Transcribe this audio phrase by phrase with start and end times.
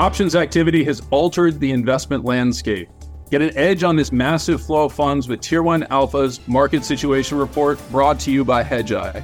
[0.00, 2.88] Options activity has altered the investment landscape.
[3.30, 7.36] Get an edge on this massive flow of funds with Tier 1 Alpha's Market Situation
[7.36, 9.22] Report brought to you by Hedgeye.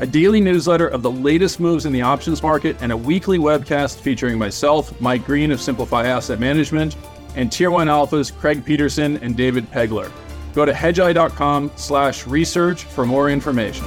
[0.00, 4.00] A daily newsletter of the latest moves in the options market and a weekly webcast
[4.00, 6.96] featuring myself, Mike Green of Simplify Asset Management,
[7.36, 10.10] and Tier 1 Alpha's Craig Peterson and David Pegler.
[10.54, 13.86] Go to hedgeye.com slash research for more information.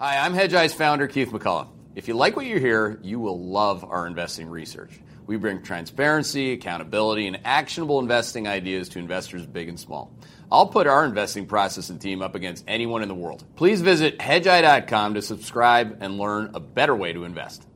[0.00, 1.68] Hi, I'm Hedgeye's founder, Keith McCullough.
[1.94, 4.98] If you like what you hear, you will love our investing research.
[5.26, 10.10] We bring transparency, accountability, and actionable investing ideas to investors big and small.
[10.50, 13.44] I'll put our investing process and team up against anyone in the world.
[13.56, 17.66] Please visit hedgeye.com to subscribe and learn a better way to invest.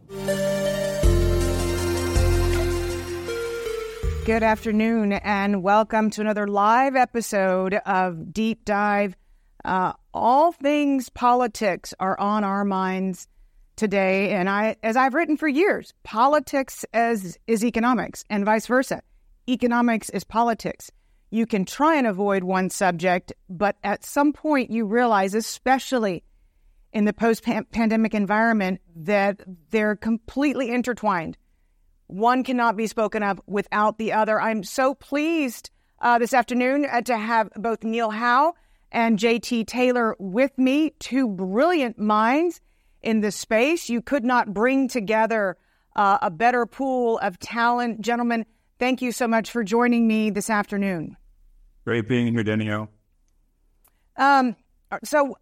[4.24, 9.14] Good afternoon, and welcome to another live episode of Deep Dive.
[9.62, 13.28] Uh, all things politics are on our minds
[13.76, 19.02] today, and I, as I've written for years, politics as is economics, and vice versa.
[19.48, 20.90] Economics is politics.
[21.30, 26.24] You can try and avoid one subject, but at some point you realize, especially
[26.92, 31.36] in the post-pandemic environment, that they're completely intertwined.
[32.06, 34.40] One cannot be spoken of without the other.
[34.40, 35.70] I'm so pleased
[36.00, 38.54] uh, this afternoon uh, to have both Neil Howe
[38.92, 42.60] and JT Taylor with me, two brilliant minds
[43.06, 43.88] in this space.
[43.88, 45.56] You could not bring together
[45.94, 48.00] uh, a better pool of talent.
[48.00, 48.44] Gentlemen,
[48.80, 51.16] thank you so much for joining me this afternoon.
[51.84, 52.88] Great being here, Danielle.
[54.16, 54.56] Um,
[55.04, 55.36] so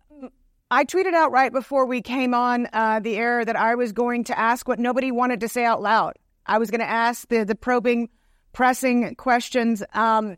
[0.71, 4.25] I tweeted out right before we came on uh, the air that I was going
[4.25, 6.15] to ask what nobody wanted to say out loud.
[6.45, 8.11] I was going to ask the, the probing,
[8.53, 9.83] pressing questions.
[9.95, 10.37] Um,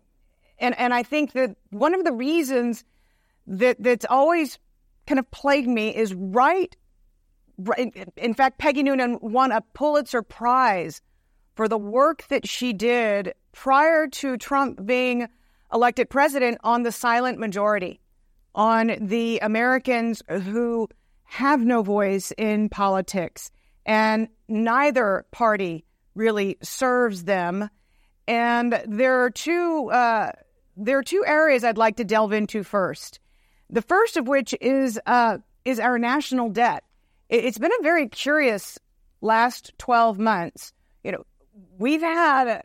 [0.60, 2.84] and, and I think that one of the reasons
[3.48, 4.60] that that's always
[5.08, 6.76] kind of plagued me is right
[8.16, 11.00] in fact, Peggy Noonan won a Pulitzer Prize
[11.54, 15.28] for the work that she did prior to Trump being
[15.72, 18.00] elected president on the silent majority,
[18.54, 20.88] on the Americans who
[21.24, 23.50] have no voice in politics.
[23.84, 25.84] And neither party
[26.14, 27.68] really serves them.
[28.28, 30.32] And there are two uh,
[30.76, 33.20] there are two areas I'd like to delve into first.
[33.70, 36.84] The first of which is uh, is our national debt
[37.28, 38.78] it's been a very curious
[39.20, 40.72] last 12 months.
[41.02, 41.24] You know,
[41.78, 42.62] we've had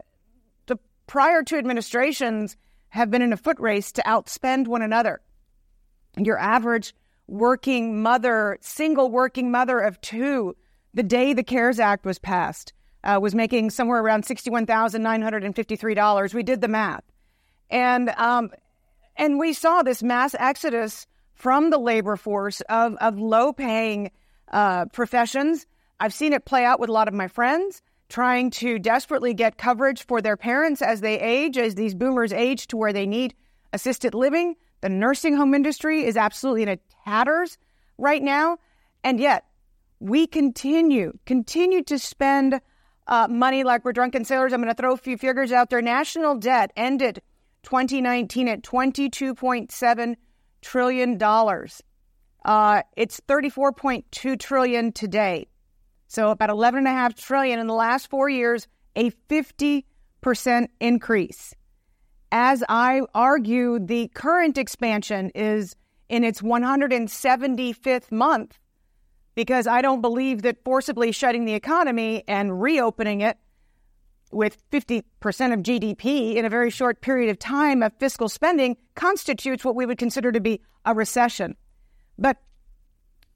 [0.67, 0.77] the
[1.07, 2.55] prior two administrations
[2.89, 5.21] have been in a foot race to outspend one another.
[6.17, 6.93] Your average
[7.27, 10.55] working mother, single working mother of two,
[10.93, 12.73] the day the CARES Act was passed,
[13.03, 16.33] uh, was making somewhere around $61,953.
[16.33, 17.03] We did the math.
[17.69, 18.51] And, um,
[19.15, 24.11] and we saw this mass exodus from the labor force of, of low paying
[24.51, 25.65] uh, professions.
[25.99, 29.57] I've seen it play out with a lot of my friends trying to desperately get
[29.57, 33.33] coverage for their parents as they age, as these boomers age to where they need
[33.71, 34.55] assisted living.
[34.81, 37.57] The nursing home industry is absolutely in a tatters
[37.97, 38.57] right now.
[39.03, 39.45] And yet,
[39.99, 42.59] we continue, continue to spend
[43.07, 44.51] uh, money like we're drunken sailors.
[44.51, 45.81] I'm going to throw a few figures out there.
[45.81, 47.21] National debt ended
[47.63, 50.15] 2019 at $22.7
[50.61, 51.17] trillion.
[52.43, 55.47] Uh, it's 34.2 trillion today.
[56.07, 59.83] So about 11.5 trillion in the last four years, a 50%
[60.79, 61.55] increase.
[62.31, 65.75] As I argue, the current expansion is
[66.09, 68.57] in its 175th month
[69.35, 73.37] because I don't believe that forcibly shutting the economy and reopening it
[74.31, 75.03] with 50%
[75.53, 79.85] of GDP in a very short period of time of fiscal spending constitutes what we
[79.85, 81.55] would consider to be a recession.
[82.21, 82.37] But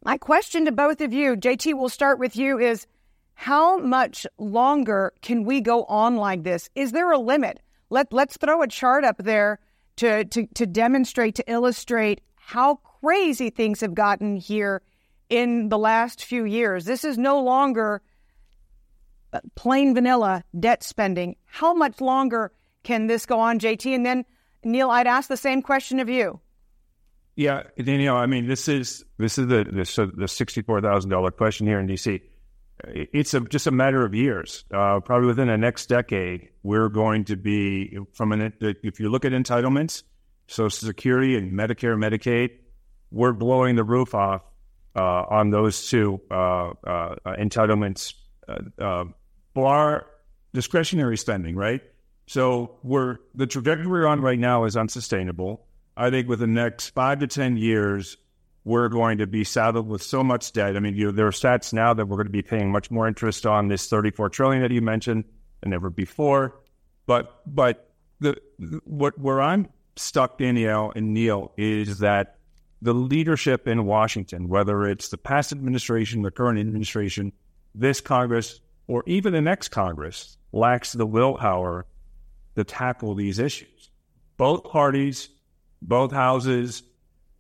[0.03, 2.85] my question to both of you, JT, we'll start with you, is
[3.33, 6.69] how much longer can we go on like this?
[6.75, 7.59] Is there a limit?
[7.89, 9.59] Let, let's throw a chart up there
[9.97, 14.83] to, to, to demonstrate, to illustrate how crazy things have gotten here
[15.29, 16.85] in the last few years.
[16.85, 18.03] This is no longer
[19.33, 21.35] uh, plain vanilla debt spending.
[21.45, 22.51] How much longer
[22.83, 23.95] can this go on, JT?
[23.95, 24.25] And then,
[24.63, 26.39] Neil, I'd ask the same question of you.
[27.35, 28.15] Yeah, Danielle.
[28.15, 31.79] I mean, this is this is the the, the sixty four thousand dollar question here
[31.79, 32.21] in DC.
[32.83, 34.65] It's a, just a matter of years.
[34.73, 39.25] Uh, probably within the next decade, we're going to be from an if you look
[39.25, 40.03] at entitlements,
[40.47, 42.51] Social Security and Medicare, Medicaid,
[43.11, 44.41] we're blowing the roof off
[44.95, 48.13] uh, on those two uh, uh entitlements
[48.47, 49.05] uh,
[49.55, 49.99] uh,
[50.53, 51.81] discretionary spending, right?
[52.27, 55.64] So we're the trajectory we're on right now is unsustainable.
[55.97, 58.17] I think within the next five to 10 years,
[58.63, 60.75] we're going to be saddled with so much debt.
[60.75, 62.89] I mean, you know, there are stats now that we're going to be paying much
[62.91, 65.23] more interest on this 34 trillion that you mentioned
[65.61, 66.59] than ever before.
[67.05, 68.41] But but the
[68.85, 72.39] what where I'm stuck, Danielle and Neil, is that
[72.81, 77.31] the leadership in Washington, whether it's the past administration, the current administration,
[77.73, 81.85] this Congress, or even the next Congress, lacks the willpower
[82.55, 83.89] to tackle these issues.
[84.37, 85.29] Both parties,
[85.87, 86.83] both houses,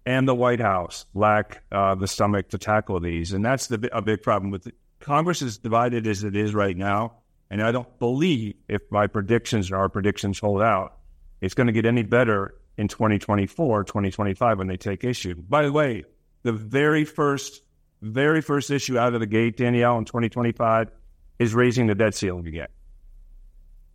[0.05, 4.01] and the White House lack uh, the stomach to tackle these, and that's the, a
[4.01, 4.75] big problem with it.
[4.99, 7.13] Congress is divided as it is right now,
[7.49, 10.97] and I don't believe if my predictions and our predictions hold out,
[11.41, 15.35] it's going to get any better in 2024, 2025 when they take issue.
[15.35, 16.03] By the way,
[16.43, 17.61] the very first,
[18.01, 20.91] very first issue out of the gate, Danielle, in 2025
[21.39, 22.67] is raising the debt ceiling again.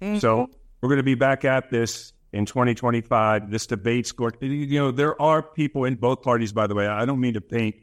[0.01, 0.19] Mm-hmm.
[0.19, 0.51] So
[0.81, 3.51] we're going to be back at this in 2025.
[3.51, 4.33] This debate's going.
[4.41, 6.53] You know, there are people in both parties.
[6.53, 7.77] By the way, I don't mean to paint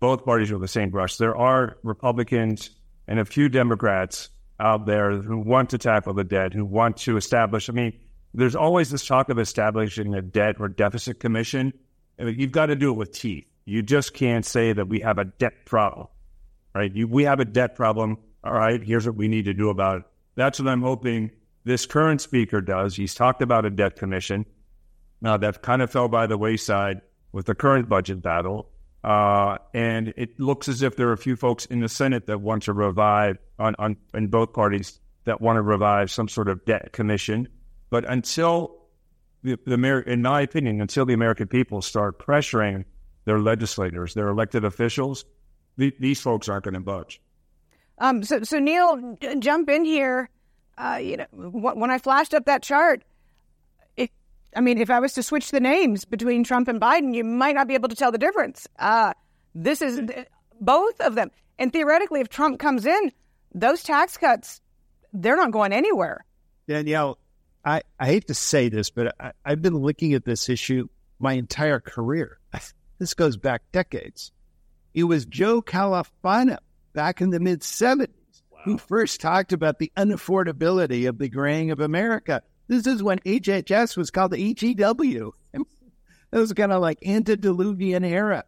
[0.00, 1.16] both parties with the same brush.
[1.16, 2.70] There are Republicans
[3.06, 4.30] and a few Democrats
[4.60, 7.68] out there who want to tackle the debt, who want to establish.
[7.68, 7.92] I mean,
[8.32, 11.72] there's always this talk of establishing a debt or deficit commission.
[12.18, 13.46] I mean, you've got to do it with teeth.
[13.64, 16.08] You just can't say that we have a debt problem,
[16.74, 16.94] right?
[16.94, 18.18] You, we have a debt problem.
[18.42, 20.02] All right, here's what we need to do about it.
[20.34, 21.30] That's what I'm hoping
[21.64, 22.94] this current speaker does.
[22.94, 24.46] He's talked about a debt commission.
[25.20, 27.00] Now that kind of fell by the wayside
[27.32, 28.70] with the current budget battle.
[29.02, 32.40] Uh, and it looks as if there are a few folks in the Senate that
[32.40, 36.64] want to revive on, on in both parties that want to revive some sort of
[36.64, 37.48] debt commission.
[37.90, 38.76] But until
[39.42, 42.84] the, the in my opinion, until the American people start pressuring
[43.26, 45.24] their legislators, their elected officials,
[45.76, 47.20] the, these folks aren't going to budge.
[47.98, 50.30] Um, so, so Neil, jump in here.
[50.76, 53.02] Uh, you know, when I flashed up that chart,
[53.96, 54.10] it,
[54.56, 57.54] I mean, if I was to switch the names between Trump and Biden, you might
[57.54, 58.66] not be able to tell the difference.
[58.78, 59.14] Uh,
[59.54, 60.00] this is
[60.60, 61.30] both of them.
[61.58, 63.12] And theoretically, if Trump comes in,
[63.54, 64.60] those tax cuts,
[65.12, 66.24] they're not going anywhere.
[66.66, 67.18] Danielle,
[67.64, 70.88] I, I hate to say this, but I, I've been looking at this issue
[71.18, 72.38] my entire career.
[72.96, 74.30] This goes back decades.
[74.94, 76.58] It was Joe Califano
[76.92, 78.23] back in the mid 70s wow.
[78.64, 82.42] Who first talked about the unaffordability of the graying of America.
[82.66, 85.32] This is when HHS was called the HEW.
[85.52, 85.62] It
[86.32, 88.44] was kind of like antediluvian era.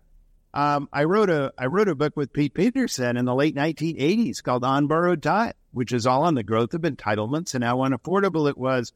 [0.54, 4.42] Um, I wrote a I wrote a book with Pete Peterson in the late 1980s
[4.42, 8.48] called On Borrowed Time, which is all on the growth of entitlements and how unaffordable
[8.48, 8.92] it was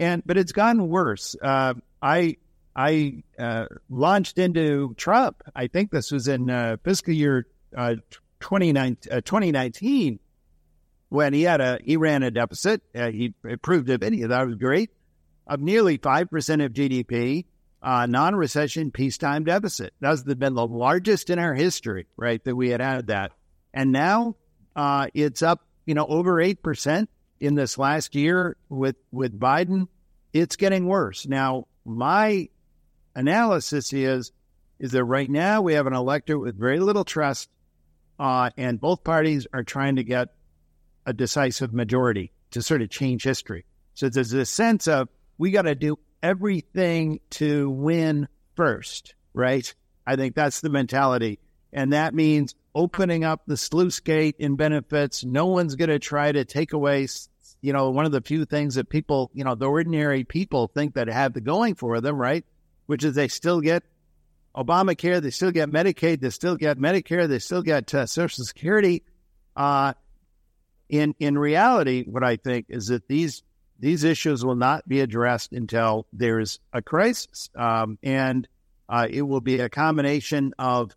[0.00, 1.36] and but it's gotten worse.
[1.40, 2.38] Uh, I
[2.74, 5.42] I uh, launched into Trump.
[5.54, 7.46] I think this was in uh, fiscal year
[7.76, 7.96] uh,
[8.40, 9.20] 2019 uh,
[11.10, 12.80] when he had a he ran a deficit.
[12.94, 14.28] Uh, he approved of it.
[14.28, 14.90] That was great
[15.46, 17.44] of nearly five percent of GDP.
[17.82, 19.94] Uh, non-recession peacetime deficit.
[20.00, 22.42] That's been the largest in our history, right?
[22.44, 23.32] That we had had that,
[23.72, 24.36] and now
[24.76, 27.08] uh, it's up, you know, over eight percent
[27.40, 29.88] in this last year with with Biden,
[30.32, 31.26] it's getting worse.
[31.26, 32.48] Now, my
[33.14, 34.32] analysis is
[34.78, 37.48] is that right now we have an electorate with very little trust,
[38.18, 40.28] uh, and both parties are trying to get
[41.06, 43.64] a decisive majority to sort of change history.
[43.94, 45.08] So there's a sense of
[45.38, 49.72] we got to do everything to win first, right?
[50.06, 51.38] I think that's the mentality.
[51.72, 55.24] And that means opening up the sluice gate in benefits.
[55.24, 57.06] No one's going to try to take away
[57.62, 60.94] you know, one of the few things that people, you know, the ordinary people think
[60.94, 62.44] that have the going for them, right?
[62.86, 63.82] Which is they still get
[64.56, 69.04] Obamacare, they still get Medicaid, they still get Medicare, they still get uh, Social Security.
[69.54, 69.92] Uh,
[70.90, 73.42] in in reality, what I think is that these
[73.78, 78.46] these issues will not be addressed until there's a crisis, um, and
[78.88, 80.94] uh, it will be a combination of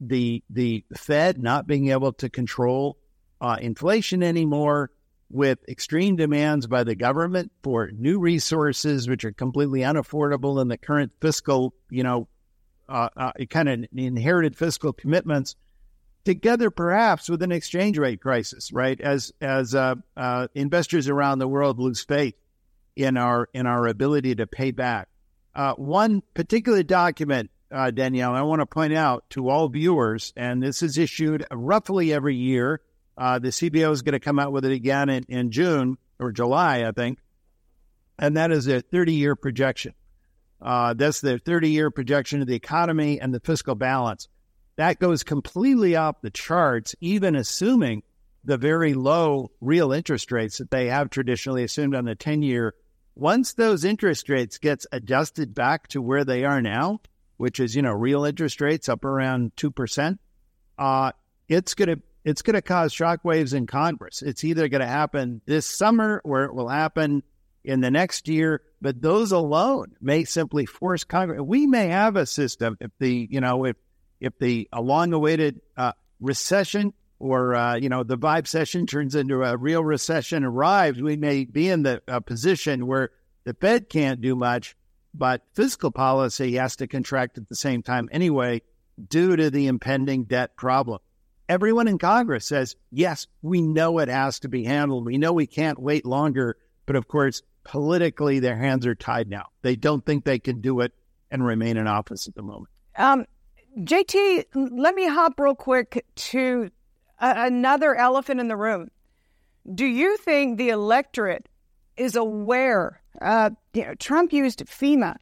[0.00, 2.96] the the Fed not being able to control
[3.40, 4.90] uh, inflation anymore,
[5.30, 10.78] with extreme demands by the government for new resources, which are completely unaffordable in the
[10.78, 12.26] current fiscal, you know,
[12.88, 15.56] uh, uh, kind of inherited fiscal commitments,
[16.26, 19.00] together perhaps with an exchange rate crisis, right?
[19.00, 22.34] As as uh, uh investors around the world lose faith
[22.94, 25.08] in our in our ability to pay back.
[25.54, 30.62] Uh, one particular document, uh, Danielle, I want to point out to all viewers, and
[30.62, 32.82] this is issued roughly every year
[33.18, 36.32] uh, the CBO is going to come out with it again in, in June or
[36.32, 37.18] July, I think.
[38.18, 39.94] And that is a 30 year projection.
[40.60, 44.28] Uh, that's the 30 year projection of the economy and the fiscal balance.
[44.76, 48.02] That goes completely off the charts, even assuming
[48.44, 52.74] the very low real interest rates that they have traditionally assumed on the 10 year.
[53.14, 57.00] Once those interest rates gets adjusted back to where they are now,
[57.38, 60.20] which is you know real interest rates up around two percent,
[60.78, 61.10] uh,
[61.48, 64.20] it's gonna it's gonna cause shockwaves in Congress.
[64.20, 67.22] It's either going to happen this summer or it will happen
[67.64, 68.62] in the next year.
[68.82, 71.40] But those alone may simply force Congress.
[71.40, 73.76] We may have a system if the you know if
[74.20, 79.42] if the long awaited uh, recession or uh, you know the vibe session turns into
[79.42, 83.10] a real recession arrives, we may be in the uh, position where
[83.44, 84.76] the Fed can't do much,
[85.14, 88.60] but fiscal policy has to contract at the same time anyway,
[89.08, 90.98] due to the impending debt problem.
[91.48, 95.06] Everyone in Congress says, yes, we know it has to be handled.
[95.06, 96.56] We know we can't wait longer.
[96.86, 99.46] But of course, politically, their hands are tied now.
[99.62, 100.92] They don't think they can do it
[101.30, 102.70] and remain in office at the moment.
[102.96, 103.26] Um,
[103.78, 106.70] JT, let me hop real quick to
[107.18, 108.88] another elephant in the room.
[109.74, 111.48] Do you think the electorate
[111.96, 113.00] is aware?
[113.20, 115.16] Uh, you know, Trump used FEMA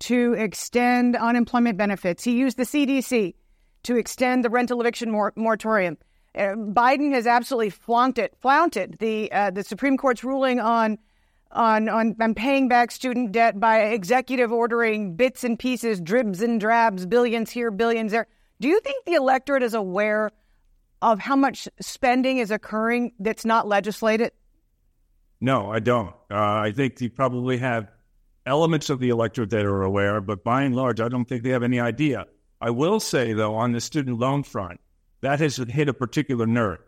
[0.00, 2.24] to extend unemployment benefits.
[2.24, 3.34] He used the CDC
[3.84, 5.96] to extend the rental eviction mor- moratorium.
[6.34, 10.98] Uh, Biden has absolutely flaunted, flaunted the uh, the Supreme Court's ruling on,
[11.52, 16.60] on on on paying back student debt by executive ordering bits and pieces, dribs and
[16.60, 18.26] drabs, billions here, billions there.
[18.60, 20.30] Do you think the electorate is aware
[21.02, 24.32] of how much spending is occurring that's not legislated?
[25.40, 26.14] No, I don't.
[26.30, 27.88] Uh, I think you probably have
[28.44, 31.50] elements of the electorate that are aware, but by and large, I don't think they
[31.50, 32.26] have any idea.
[32.60, 34.80] I will say, though, on the student loan front,
[35.22, 36.80] that has hit a particular nerve.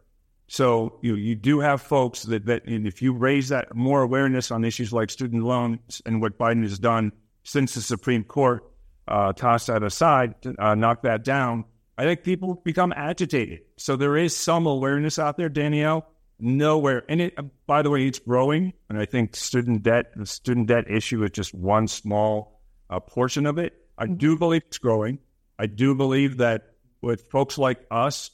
[0.52, 4.66] So you you do have folks that, that if you raise that more awareness on
[4.66, 8.62] issues like student loans and what Biden has done since the Supreme Court
[9.08, 11.64] uh, tossed that aside, uh, knocked that down,
[11.96, 13.60] I think people become agitated.
[13.78, 16.06] So there is some awareness out there, Danielle.
[16.38, 18.74] Nowhere, and it, by the way, it's growing.
[18.90, 23.46] And I think student debt, the student debt issue, is just one small uh, portion
[23.46, 23.72] of it.
[23.96, 25.18] I do believe it's growing.
[25.58, 28.30] I do believe that with folks like us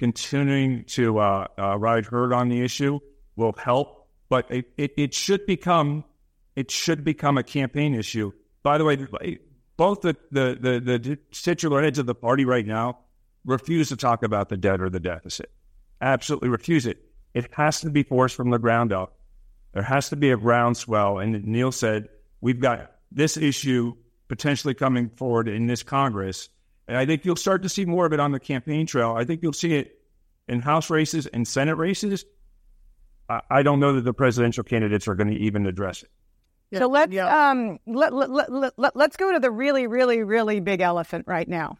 [0.00, 2.98] continuing to uh, uh, ride herd on the issue
[3.36, 4.08] will help.
[4.30, 6.04] But it, it, it should become
[6.56, 8.32] it should become a campaign issue.
[8.62, 9.38] By the way,
[9.76, 12.98] both the, the, the, the titular heads of the party right now
[13.44, 15.50] refuse to talk about the debt or the deficit.
[16.00, 16.98] Absolutely refuse it.
[17.34, 19.18] It has to be forced from the ground up.
[19.72, 21.18] There has to be a groundswell.
[21.18, 22.08] And Neil said,
[22.40, 23.94] we've got this issue
[24.28, 26.48] potentially coming forward in this Congress.
[26.90, 29.14] And I think you'll start to see more of it on the campaign trail.
[29.16, 30.00] I think you'll see it
[30.48, 32.24] in House races and Senate races.
[33.48, 36.10] I don't know that the presidential candidates are going to even address it.
[36.72, 37.50] Yeah, so let's yeah.
[37.50, 41.48] um let, let, let, let, let's go to the really really really big elephant right
[41.48, 41.78] now.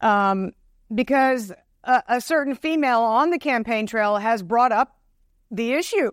[0.00, 0.52] Um
[0.94, 1.52] because
[1.82, 4.98] a, a certain female on the campaign trail has brought up
[5.50, 6.10] the issue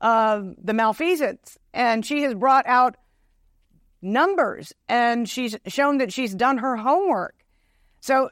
[0.00, 2.96] of the malfeasance and she has brought out
[4.00, 7.41] numbers and she's shown that she's done her homework.
[8.02, 8.28] So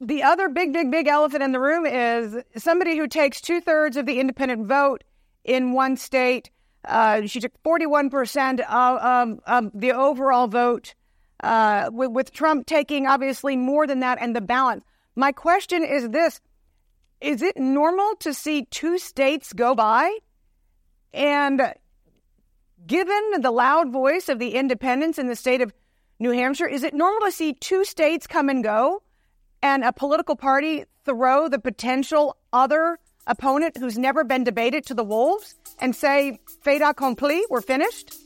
[0.00, 3.96] the other big, big, big elephant in the room is somebody who takes two thirds
[3.96, 5.02] of the independent vote
[5.44, 6.50] in one state
[6.84, 10.94] uh, she took 41% of, of the overall vote,
[11.42, 14.84] uh, with, with Trump taking obviously more than that and the balance.
[15.14, 16.40] My question is this
[17.20, 20.18] Is it normal to see two states go by?
[21.12, 21.74] And
[22.86, 25.72] given the loud voice of the independents in the state of
[26.20, 29.02] New Hampshire, is it normal to see two states come and go
[29.62, 32.98] and a political party throw the potential other
[33.28, 38.16] opponent who's never been debated to the wolves and say, fait accompli, we're finished?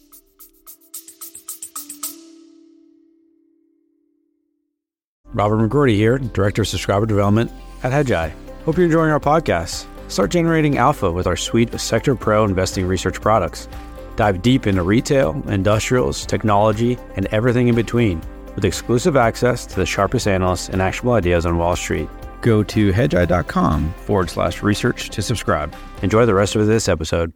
[5.34, 7.50] Robert McGroarty here, Director of Subscriber Development
[7.82, 8.32] at Hedgeye.
[8.64, 9.86] Hope you're enjoying our podcast.
[10.08, 13.68] Start generating alpha with our suite of Sector Pro investing research products.
[14.16, 18.20] Dive deep into retail, industrials, technology, and everything in between
[18.54, 22.08] with exclusive access to the sharpest analysts and actionable ideas on Wall Street.
[22.42, 25.74] Go to hedgeye.com forward slash research to subscribe.
[26.02, 27.32] Enjoy the rest of this episode.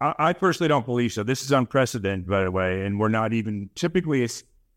[0.00, 1.22] I, personally don't believe so.
[1.22, 4.28] This is unprecedented, by the way, and we're not even typically, you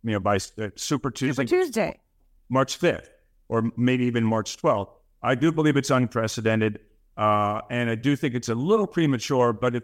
[0.04, 2.00] know, by uh, Super Tuesday, Super Tuesday,
[2.48, 3.10] March fifth,
[3.50, 4.92] or maybe even March twelfth.
[5.22, 6.80] I do believe it's unprecedented,
[7.18, 9.52] uh, and I do think it's a little premature.
[9.54, 9.84] But if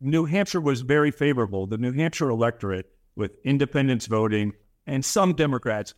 [0.00, 2.86] New Hampshire was very favorable, the New Hampshire electorate
[3.16, 4.52] with independents voting
[4.86, 5.94] and some Democrats,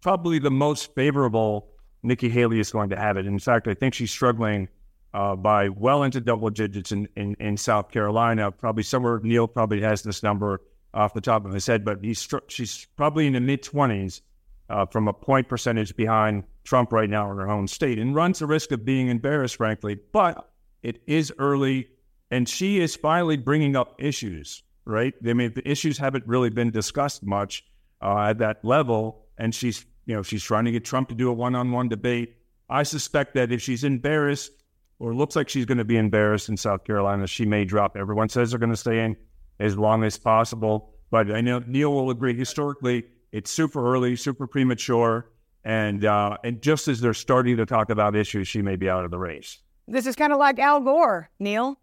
[0.00, 1.68] probably the most favorable
[2.02, 3.26] Nikki Haley is going to have it.
[3.26, 4.68] In fact, I think she's struggling
[5.12, 8.50] uh, by well into double digits in, in, in, South Carolina.
[8.50, 10.60] Probably somewhere, Neil probably has this number
[10.92, 14.20] off the top of his head, but he's she's probably in the mid 20s
[14.68, 18.38] uh, from a point percentage behind Trump right now in her own state and runs
[18.40, 19.98] the risk of being embarrassed, frankly.
[20.12, 20.48] But
[20.82, 21.88] it is early,
[22.30, 25.12] and she is finally bringing up issues right?
[25.28, 27.64] I mean, the issues haven't really been discussed much
[28.00, 31.28] uh, at that level, and she's you know she's trying to get Trump to do
[31.28, 32.36] a one-on-one debate.
[32.70, 34.52] I suspect that if she's embarrassed
[34.98, 37.96] or looks like she's going to be embarrassed in South Carolina, she may drop.
[37.96, 39.16] Everyone says they're going to stay in
[39.60, 42.36] as long as possible, but I know Neil will agree.
[42.36, 43.04] Historically,
[43.36, 45.30] it's super early, super premature,
[45.62, 49.04] and uh, and just as they're starting to talk about issues, she may be out
[49.04, 49.58] of the race.
[49.86, 51.78] This is kind of like Al Gore, Neil.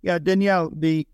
[0.00, 1.06] Yeah, Danielle, the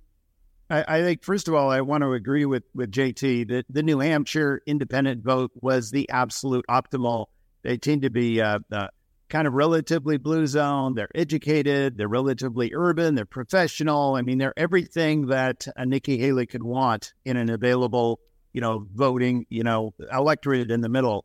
[0.70, 3.82] I, I, think first of all, I want to agree with with JT that the
[3.82, 7.26] New Hampshire independent vote was the absolute optimal.
[7.62, 8.86] They tend to be uh, uh,
[9.28, 10.94] kind of relatively blue zone.
[10.94, 11.98] They're educated.
[11.98, 13.16] They're relatively urban.
[13.16, 14.14] They're professional.
[14.14, 18.20] I mean, they're everything that a Nikki Haley could want in an available,
[18.52, 21.24] you know, voting, you know, electorate in the middle.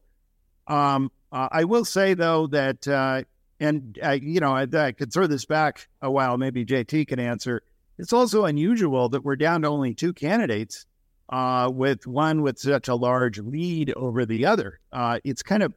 [0.67, 3.23] Um, uh, I will say though that, uh,
[3.59, 6.37] and I, you know, I, I could throw this back a while.
[6.37, 7.61] Maybe JT can answer.
[7.97, 10.85] It's also unusual that we're down to only two candidates,
[11.29, 14.79] uh, with one with such a large lead over the other.
[14.91, 15.73] Uh, it's kind of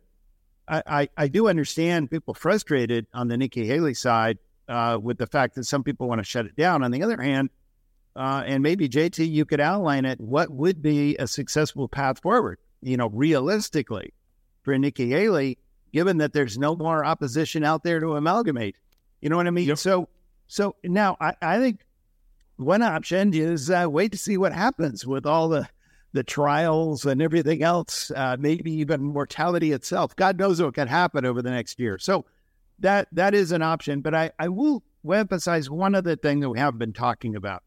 [0.68, 4.38] I, I, I do understand people frustrated on the Nikki Haley side
[4.68, 6.82] uh, with the fact that some people want to shut it down.
[6.82, 7.50] On the other hand,
[8.18, 10.20] uh, and maybe JT, you could outline it.
[10.20, 12.58] What would be a successful path forward?
[12.82, 14.12] You know, realistically,
[14.62, 15.58] for Nikki Haley,
[15.92, 18.76] given that there's no more opposition out there to amalgamate.
[19.20, 19.68] You know what I mean?
[19.68, 19.78] Yep.
[19.78, 20.08] So,
[20.48, 21.86] so now I, I think
[22.56, 25.68] one option is uh, wait to see what happens with all the
[26.14, 30.16] the trials and everything else, uh, maybe even mortality itself.
[30.16, 31.98] God knows what can happen over the next year.
[31.98, 32.24] So
[32.80, 34.00] that that is an option.
[34.00, 37.62] But I, I will emphasize one other thing that we have been talking about.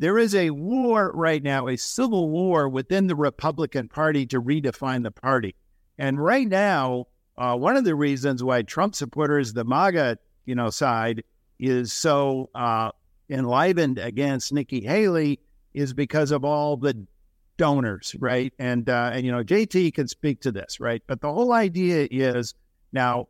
[0.00, 5.02] There is a war right now, a civil war within the Republican Party to redefine
[5.02, 5.54] the party.
[5.98, 10.16] And right now, uh, one of the reasons why Trump supporters, the MAGA,
[10.46, 11.22] you know, side,
[11.58, 12.92] is so uh,
[13.28, 15.38] enlivened against Nikki Haley
[15.74, 17.06] is because of all the
[17.58, 18.54] donors, right?
[18.58, 21.02] And uh, and you know, JT can speak to this, right?
[21.06, 22.54] But the whole idea is
[22.90, 23.28] now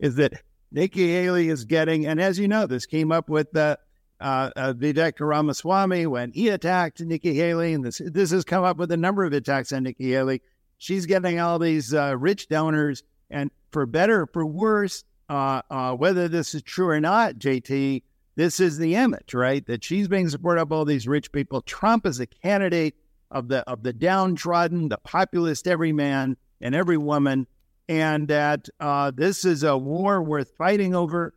[0.00, 0.42] is that
[0.72, 3.78] Nikki Haley is getting, and as you know, this came up with the
[4.22, 8.76] uh, uh, Vivek Ramaswamy when he attacked Nikki Haley, and this this has come up
[8.76, 10.42] with a number of attacks on Nikki Haley.
[10.78, 16.28] She's getting all these uh, rich donors, and for better for worse, uh, uh, whether
[16.28, 18.02] this is true or not, JT,
[18.36, 19.66] this is the image, right?
[19.66, 21.60] That she's being supported by all these rich people.
[21.62, 22.94] Trump is a candidate
[23.30, 27.48] of the of the downtrodden, the populist everyman and every woman,
[27.88, 31.34] and that uh, this is a war worth fighting over.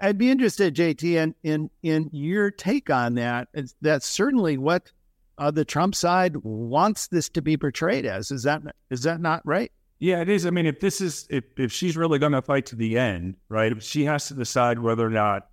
[0.00, 3.48] I'd be interested, JT, in in, in your take on that.
[3.80, 4.90] That's certainly what
[5.38, 8.30] uh, the Trump side wants this to be portrayed as.
[8.30, 9.72] Is that is that not right?
[9.98, 10.46] Yeah, it is.
[10.46, 13.36] I mean, if this is if if she's really going to fight to the end,
[13.48, 13.82] right?
[13.82, 15.48] She has to decide whether or not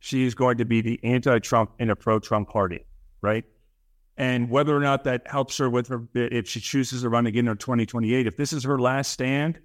[0.00, 2.84] she's going to be the anti-Trump in a pro-Trump party,
[3.20, 3.44] right?
[4.16, 7.48] and whether or not that helps her with her if she chooses to run again
[7.48, 9.58] in 2028 if this is her last stand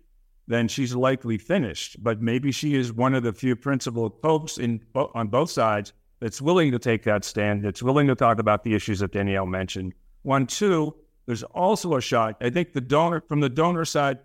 [0.48, 2.02] then she's likely finished.
[2.02, 6.42] But maybe she is one of the few principal folks in on both sides that's
[6.42, 9.94] willing to take that stand that's willing to talk about the issues that danielle mentioned.
[10.24, 14.18] One two there's also a shot i think the donor from the donor side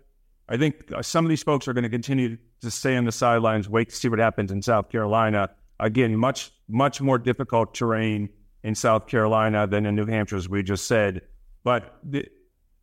[0.49, 3.11] i think uh, some of these folks are going to continue to stay on the
[3.11, 5.49] sidelines wait to see what happens in south carolina.
[5.79, 8.29] Again much much more difficult terrain
[8.63, 11.21] in South Carolina than in New Hampshire, as we just said.
[11.63, 12.27] But the,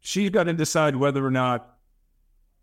[0.00, 1.76] she's got to decide whether or not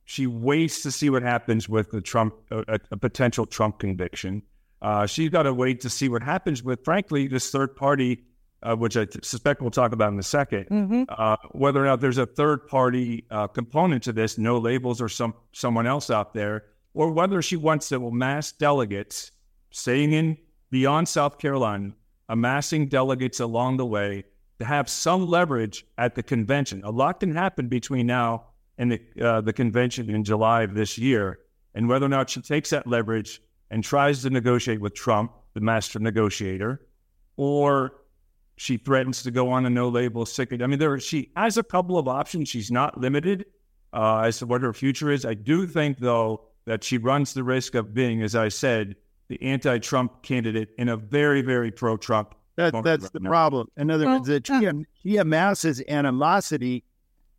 [0.08, 4.42] she waits to see what happens with the Trump, a, a potential Trump conviction.
[4.82, 8.24] Uh, she's got to wait to see what happens with, frankly, this third party,
[8.64, 11.04] uh, which I suspect we'll talk about in a 2nd mm-hmm.
[11.10, 15.10] uh, whether or not there's a third party uh, component to this, no labels or
[15.10, 19.34] some someone else out there, or whether she wants to amass delegates,
[19.72, 20.38] staying in
[20.72, 21.92] beyond South Carolina,
[22.30, 24.24] amassing delegates along the way
[24.60, 26.82] to have some leverage at the convention.
[26.86, 28.46] A lot can happen between now
[28.78, 31.40] and the, uh, the convention in July of this year.
[31.76, 35.62] And whether or not she takes that leverage and tries to negotiate with Trump, the
[35.62, 36.88] master negotiator,
[37.36, 37.94] or
[38.56, 40.62] she threatens to go on a no label ticket.
[40.62, 42.50] I mean, there she has a couple of options.
[42.50, 43.46] She's not limited
[43.94, 45.26] uh, as to what her future is.
[45.26, 48.96] I do think, though, that she runs the risk of being, as I said,
[49.28, 52.34] the anti-Trump candidate in a very, very pro-Trump.
[52.56, 53.30] That, that's right the now.
[53.30, 53.68] problem.
[53.78, 56.84] In other well, words, that she, uh, she amasses animosity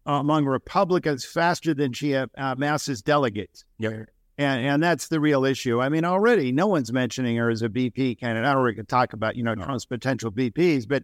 [0.09, 3.65] among Republicans faster than she amasses delegates.
[3.79, 4.05] Yeah.
[4.39, 5.83] And, and that's the real issue.
[5.83, 8.49] I mean, already no one's mentioning her as a VP candidate.
[8.49, 9.65] I don't really talk about, you know, no.
[9.65, 11.03] Trump's potential VPs, but,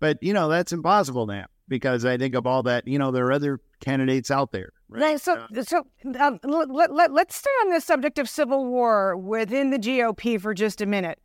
[0.00, 3.24] but, you know, that's impossible now because I think of all that, you know, there
[3.26, 4.72] are other candidates out there.
[4.88, 5.20] Right.
[5.20, 5.86] So, so
[6.20, 10.52] um, let, let, let's stay on the subject of civil war within the GOP for
[10.52, 11.18] just a minute.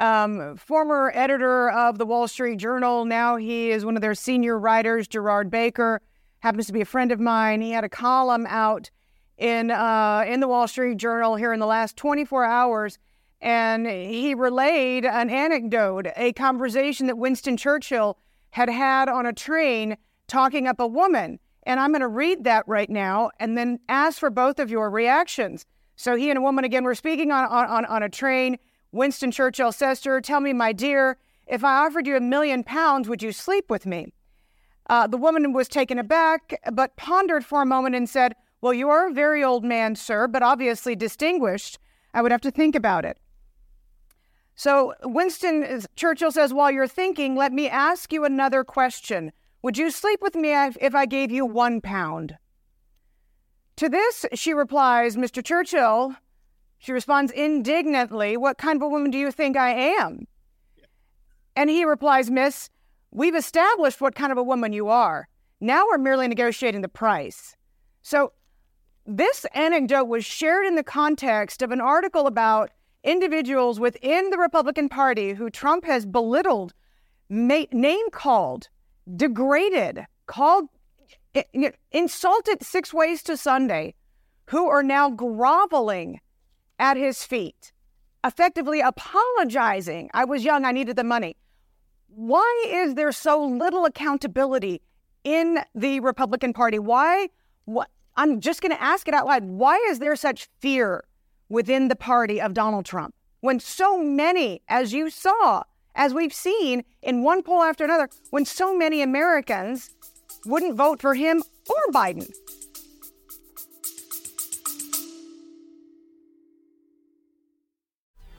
[0.00, 3.04] um, former editor of the Wall Street Journal.
[3.04, 6.00] Now he is one of their senior writers, Gerard Baker,
[6.40, 7.60] happens to be a friend of mine.
[7.60, 8.90] He had a column out
[9.38, 12.98] in uh, in the Wall Street Journal here in the last 24 hours,
[13.40, 18.18] and he relayed an anecdote, a conversation that Winston Churchill
[18.50, 21.38] had had on a train talking up a woman.
[21.64, 24.90] And I'm going to read that right now and then ask for both of your
[24.90, 25.66] reactions.
[25.96, 28.58] So he and a woman again were speaking on, on, on a train.
[28.92, 32.64] Winston Churchill says to her, Tell me, my dear, if I offered you a million
[32.64, 34.12] pounds, would you sleep with me?
[34.90, 38.90] Uh, the woman was taken aback, but pondered for a moment and said, Well, you
[38.90, 41.78] are a very old man, sir, but obviously distinguished.
[42.12, 43.16] I would have to think about it.
[44.56, 49.30] So Winston Churchill says, While you're thinking, let me ask you another question.
[49.62, 52.36] Would you sleep with me if I gave you one pound?
[53.76, 55.42] To this, she replies, Mr.
[55.42, 56.16] Churchill,
[56.78, 60.26] she responds indignantly, What kind of a woman do you think I am?
[61.54, 62.70] And he replies, Miss,
[63.10, 65.28] we've established what kind of a woman you are.
[65.60, 67.56] Now we're merely negotiating the price.
[68.02, 68.32] So
[69.06, 72.70] this anecdote was shared in the context of an article about
[73.02, 76.72] individuals within the Republican Party who Trump has belittled,
[77.28, 78.68] name called,
[79.16, 80.68] degraded, called,
[81.92, 83.94] insulted six ways to Sunday,
[84.46, 86.20] who are now groveling
[86.78, 87.72] at his feet,
[88.24, 90.10] effectively apologizing.
[90.12, 91.36] I was young, I needed the money.
[92.14, 94.82] Why is there so little accountability
[95.22, 96.78] in the Republican Party?
[96.78, 97.28] Why?
[97.66, 97.88] What?
[98.16, 99.44] I'm just going to ask it out loud.
[99.44, 101.04] Why is there such fear
[101.48, 105.62] within the party of Donald Trump when so many, as you saw,
[105.94, 109.90] as we've seen in one poll after another, when so many Americans
[110.44, 112.28] wouldn't vote for him or Biden.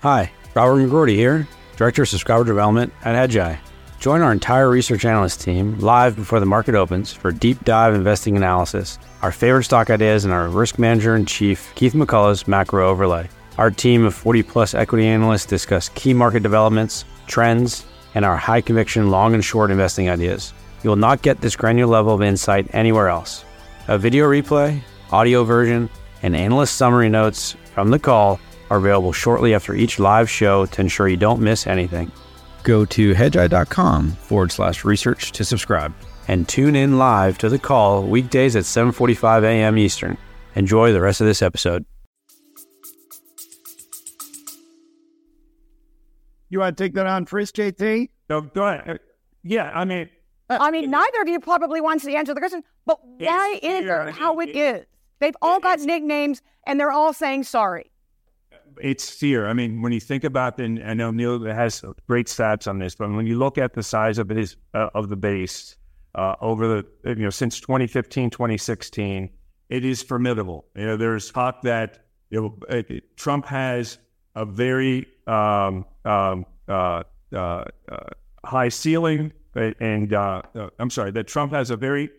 [0.02, 1.48] Hi, Robert McGroarty here,
[1.82, 3.58] Director of Subscriber Development at Hedgeye.
[4.00, 8.38] Join our entire research analyst team live before the market opens for deep dive investing
[8.38, 13.28] analysis, our favorite stock ideas, and our risk manager in chief, Keith McCullough's macro overlay.
[13.58, 18.62] Our team of 40 plus equity analysts discuss key market developments, trends, and our high
[18.62, 20.54] conviction long and short investing ideas.
[20.84, 23.44] You will not get this granular level of insight anywhere else.
[23.88, 24.80] A video replay,
[25.12, 25.90] audio version,
[26.22, 28.40] and analyst summary notes from the call
[28.72, 32.10] are available shortly after each live show to ensure you don't miss anything.
[32.64, 35.94] Go to hedgeye.com forward slash research to subscribe
[36.30, 39.78] and tune in live to the call weekdays at 7.45 a.m.
[39.78, 40.18] Eastern.
[40.56, 41.86] Enjoy the rest of this episode.
[46.50, 48.10] You want to take that on first, JT?
[48.30, 48.90] No, go ahead.
[48.90, 48.98] Uh,
[49.44, 50.10] yeah, I mean,
[50.50, 54.12] I mean, neither of you probably wants to answer the question, but why is it
[54.14, 54.86] how it is?
[55.20, 57.91] They've all got nicknames and they're all saying sorry.
[58.82, 59.48] It's fear.
[59.48, 62.96] I mean, when you think about, and I know Neil has great stats on this,
[62.96, 65.76] but when you look at the size of his uh, of the base
[66.16, 69.30] uh, over the you know since 2015, 2016,
[69.70, 70.66] it is formidable.
[70.76, 74.00] You know, there's talk that you know, it, Trump has
[74.36, 77.66] a very um, um, uh, uh, uh
[78.44, 80.42] high ceiling, and uh,
[80.80, 82.10] I'm sorry, that Trump has a very,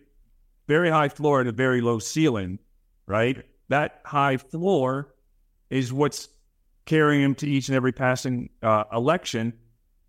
[0.67, 2.59] very high floor and a very low ceiling,
[3.05, 3.43] right?
[3.67, 5.13] That high floor
[5.69, 6.29] is what's
[6.85, 9.53] carrying him to each and every passing uh, election.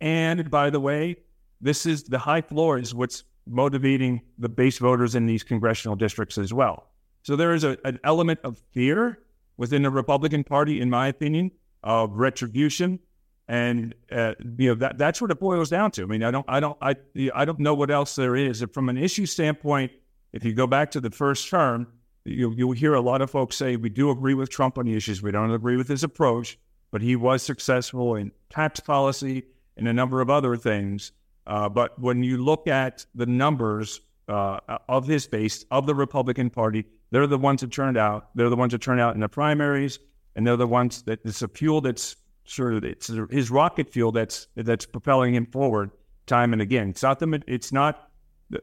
[0.01, 1.17] And by the way,
[1.61, 6.39] this is the high floor is what's motivating the base voters in these congressional districts
[6.39, 6.89] as well.
[7.23, 9.19] So there is a, an element of fear
[9.57, 11.51] within the Republican Party, in my opinion,
[11.83, 12.99] of retribution,
[13.47, 16.03] and uh, you know that that's what it boils down to.
[16.03, 16.97] I mean, I don't, I don't, I,
[17.35, 18.65] I don't know what else there is.
[18.73, 19.93] From an issue standpoint,
[20.33, 21.87] if you go back to the first term,
[22.25, 24.95] you you hear a lot of folks say we do agree with Trump on the
[24.95, 26.59] issues, we don't agree with his approach,
[26.95, 29.43] but he was successful in tax policy
[29.77, 31.11] and a number of other things.
[31.45, 36.51] Uh, but when you look at the numbers uh, of his base of the Republican
[36.51, 38.29] Party, they're the ones that turned out.
[38.37, 39.99] They're the ones that turned out in the primaries,
[40.37, 44.13] and they're the ones that it's a fuel that's sort of it's his rocket fuel
[44.13, 45.91] that's that's propelling him forward
[46.27, 46.91] time and again.
[46.91, 48.09] It's not the it's not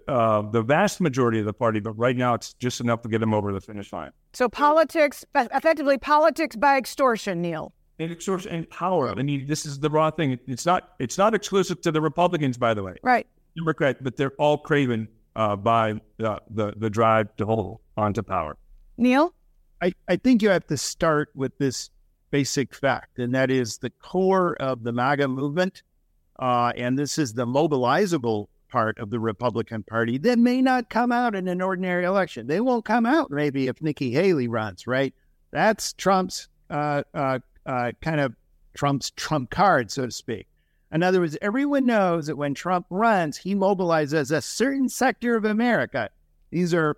[0.08, 3.22] uh, the vast majority of the party, but right now it's just enough to get
[3.22, 4.12] him over the finish line.
[4.32, 7.74] So politics, effectively politics by extortion, Neil.
[8.02, 9.10] And extortion and power.
[9.10, 10.40] I mean, this is the raw thing.
[10.48, 12.96] It's not it's not exclusive to the Republicans, by the way.
[13.04, 13.28] Right.
[13.56, 18.58] Democrat, but they're all craven uh, by uh, the the drive to hold onto power.
[18.98, 19.36] Neil,
[19.84, 21.92] I, I think you have to start with this
[22.32, 25.84] basic fact, and that is the core of the MAGA movement,
[26.40, 31.12] uh, and this is the mobilizable part of the Republican Party that may not come
[31.12, 32.48] out in an ordinary election.
[32.48, 35.14] They won't come out maybe if Nikki Haley runs, right?
[35.52, 38.36] That's Trump's uh, uh, uh, kind of
[38.74, 40.48] Trump's trump card, so to speak.
[40.92, 45.46] In other words, everyone knows that when Trump runs, he mobilizes a certain sector of
[45.46, 46.10] America.
[46.50, 46.98] These are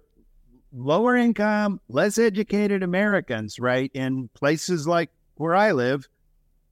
[0.72, 3.92] lower income, less educated Americans, right?
[3.94, 6.08] In places like where I live,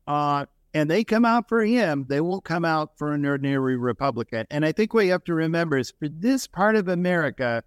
[0.08, 4.47] uh, and they come out for him, they won't come out for an ordinary Republican.
[4.49, 7.63] And I think what you have to remember is for this part of America,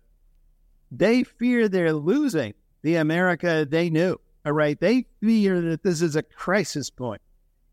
[0.90, 4.18] they fear they're losing the America they knew.
[4.44, 4.78] All right.
[4.78, 7.22] They fear that this is a crisis point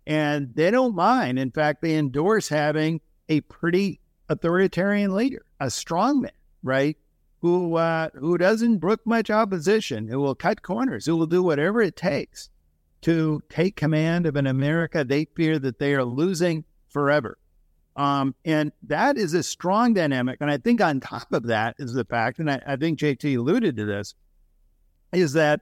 [0.07, 1.39] and they don't mind.
[1.39, 6.31] In fact, they endorse having a pretty authoritarian leader, a strong man,
[6.63, 6.97] right?
[7.39, 11.81] Who, uh, who doesn't brook much opposition, who will cut corners, who will do whatever
[11.81, 12.49] it takes
[13.01, 17.38] to take command of an America they fear that they are losing forever.
[17.95, 20.38] Um, and that is a strong dynamic.
[20.39, 23.38] And I think on top of that is the fact, and I, I think JT
[23.38, 24.15] alluded to this,
[25.12, 25.62] is that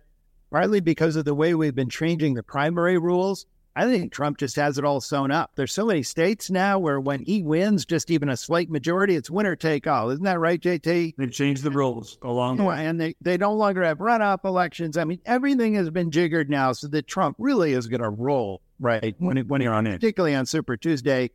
[0.52, 4.56] partly because of the way we've been changing the primary rules, I think Trump just
[4.58, 5.52] has it all sewn up.
[5.56, 9.30] There's so many states now where when he wins, just even a slight majority, it's
[9.30, 10.10] winner take all.
[10.10, 11.16] Isn't that right, JT?
[11.16, 12.58] They've changed the rules along.
[12.58, 14.98] the way, And they, they no longer have runoff elections.
[14.98, 18.62] I mean, everything has been jiggered now so that Trump really is going to roll,
[18.80, 19.16] right?
[19.20, 21.32] When it, when you're on it, particularly on Super Tuesday.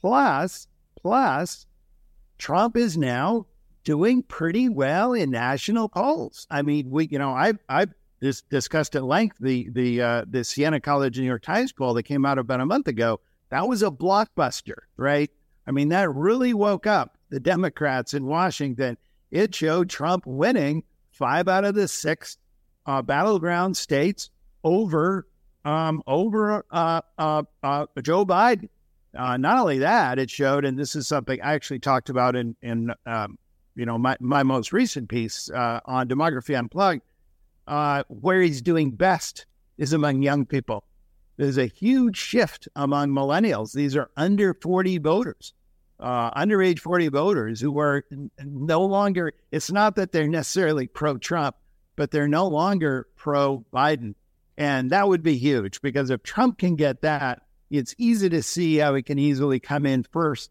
[0.00, 0.66] Plus,
[1.00, 1.66] plus,
[2.36, 3.46] Trump is now
[3.84, 6.46] doing pretty well in national polls.
[6.50, 10.44] I mean, we, you know, I've, I've dis- discussed at length the the uh, the
[10.44, 13.20] Siena College New York Times poll that came out about a month ago.
[13.50, 15.30] That was a blockbuster, right?
[15.66, 18.96] I mean, that really woke up the Democrats in Washington.
[19.30, 22.38] It showed Trump winning five out of the six
[22.86, 24.30] uh, battleground states
[24.62, 25.26] over
[25.64, 28.68] um, over uh, uh, uh Joe Biden.
[29.16, 32.54] Uh, not only that, it showed, and this is something I actually talked about in
[32.62, 33.38] in um,
[33.74, 37.02] you know my my most recent piece uh, on Demography Unplugged
[37.66, 39.46] uh, where he's doing best
[39.78, 40.84] is among young people.
[41.36, 43.72] There's a huge shift among millennials.
[43.72, 45.52] These are under 40 voters,
[46.00, 48.04] uh, underage 40 voters who are
[48.42, 51.56] no longer, it's not that they're necessarily pro Trump,
[51.94, 54.14] but they're no longer pro Biden.
[54.56, 58.76] And that would be huge because if Trump can get that, it's easy to see
[58.76, 60.50] how he can easily come in first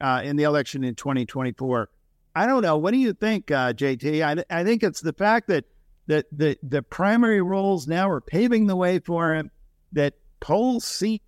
[0.00, 1.90] uh, in the election in 2024.
[2.34, 2.78] I don't know.
[2.78, 4.22] What do you think, uh, JT?
[4.22, 5.64] I, I think it's the fact that
[6.06, 9.50] that the, the primary roles now are paving the way for him,
[9.92, 11.20] that polls see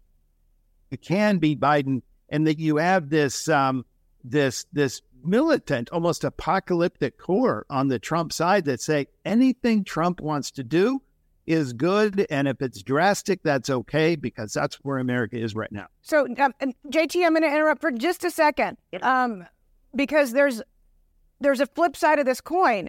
[0.91, 3.85] it can be Biden, and that you have this um,
[4.23, 10.51] this this militant, almost apocalyptic core on the Trump side that say anything Trump wants
[10.53, 11.03] to do
[11.47, 15.87] is good, and if it's drastic, that's okay because that's where America is right now.
[16.03, 16.55] So, um,
[16.89, 19.47] JT, I'm going to interrupt for just a second, um,
[19.95, 20.63] because there's
[21.41, 22.89] there's a flip side of this coin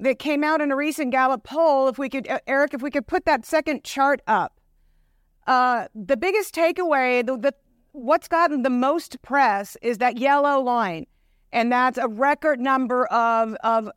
[0.00, 1.88] that came out in a recent Gallup poll.
[1.88, 4.58] If we could, Eric, if we could put that second chart up,
[5.46, 7.54] uh, the biggest takeaway, the, the
[7.92, 11.06] what's gotten the most press is that yellow line,
[11.52, 13.90] and that's a record number of of,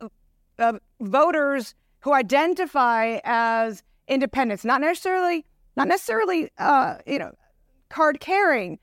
[0.58, 5.44] of voters who identify as independents, not necessarily
[5.76, 7.32] not necessarily uh, you know
[7.88, 8.78] card carrying,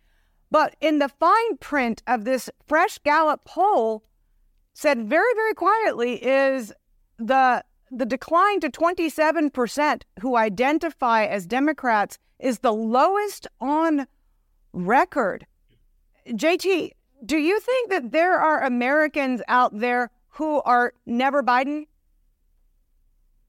[0.49, 4.03] but in the fine print of this fresh Gallup poll,
[4.73, 6.73] said very very quietly is
[7.27, 14.07] the the decline to 27% who identify as Democrats is the lowest on
[14.71, 15.45] record.
[16.27, 16.91] JT,
[17.25, 21.85] do you think that there are Americans out there who are never Biden?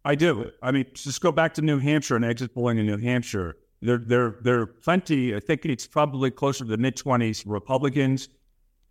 [0.05, 0.51] I do.
[0.61, 3.57] I mean, just go back to New Hampshire and exit polling in New Hampshire.
[3.81, 5.37] There, there, there are plenty.
[5.37, 8.29] I think it's probably closer to the mid twenties Republicans.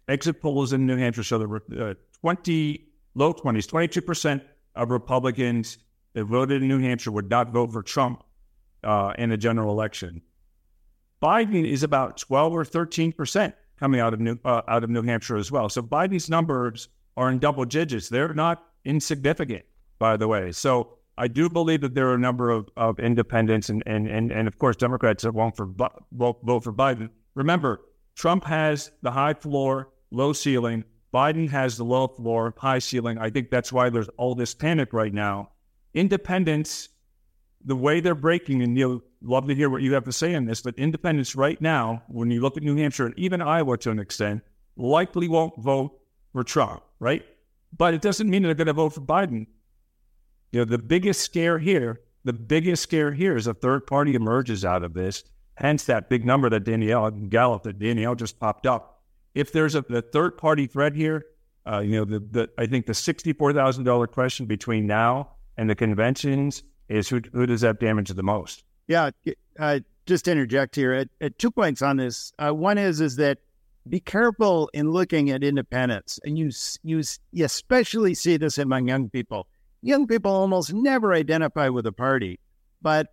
[0.07, 4.43] Exit polls in New Hampshire show the uh, twenty, low twenties, twenty two percent
[4.75, 5.77] of Republicans
[6.13, 8.23] that voted in New Hampshire would not vote for Trump
[8.83, 10.21] uh, in a general election.
[11.21, 15.03] Biden is about 12 or 13 percent coming out of New uh, out of New
[15.03, 15.69] Hampshire as well.
[15.69, 18.09] So Biden's numbers are in double digits.
[18.09, 19.63] They're not insignificant,
[19.99, 20.51] by the way.
[20.51, 24.31] So I do believe that there are a number of, of independents and, and, and,
[24.31, 25.69] and of course Democrats that won't for
[26.11, 27.09] won't vote for Biden.
[27.35, 27.81] Remember,
[28.15, 30.83] Trump has the high floor, low ceiling.
[31.13, 33.17] Biden has the low floor, high ceiling.
[33.17, 35.49] I think that's why there's all this panic right now.
[35.93, 36.89] Independents,
[37.65, 40.45] the way they're breaking, and you'll love to hear what you have to say on
[40.45, 43.91] this, but independents right now, when you look at New Hampshire and even Iowa to
[43.91, 44.41] an extent,
[44.77, 45.99] likely won't vote
[46.31, 47.25] for Trump, right?
[47.77, 49.47] But it doesn't mean they're going to vote for Biden.
[50.51, 54.63] You know, the biggest scare here, the biggest scare here is a third party emerges
[54.63, 55.23] out of this.
[55.55, 59.00] Hence that big number that Danielle Gallup that Danielle just popped up
[59.35, 61.25] if there's a the third party threat here,
[61.65, 65.31] uh, you know, the, the I think the sixty four thousand dollar question between now
[65.57, 68.63] and the conventions is who who does that damage the most?
[68.87, 69.11] Yeah,
[69.59, 70.93] uh, just interject here.
[70.93, 72.33] At, at two points on this.
[72.39, 73.39] Uh, one is is that
[73.87, 76.51] be careful in looking at independence, and you
[76.83, 79.47] you, you especially see this among young people.
[79.81, 82.39] Young people almost never identify with a party,
[82.81, 83.07] but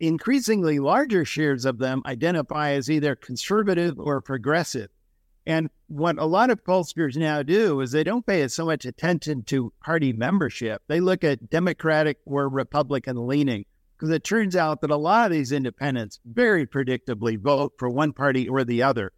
[0.00, 4.88] increasingly larger shares of them identify as either conservative or progressive.
[5.46, 9.42] And what a lot of pollsters now do is they don't pay so much attention
[9.44, 10.82] to party membership.
[10.88, 15.32] They look at Democratic or Republican leaning because it turns out that a lot of
[15.32, 19.12] these independents very predictably vote for one party or the other.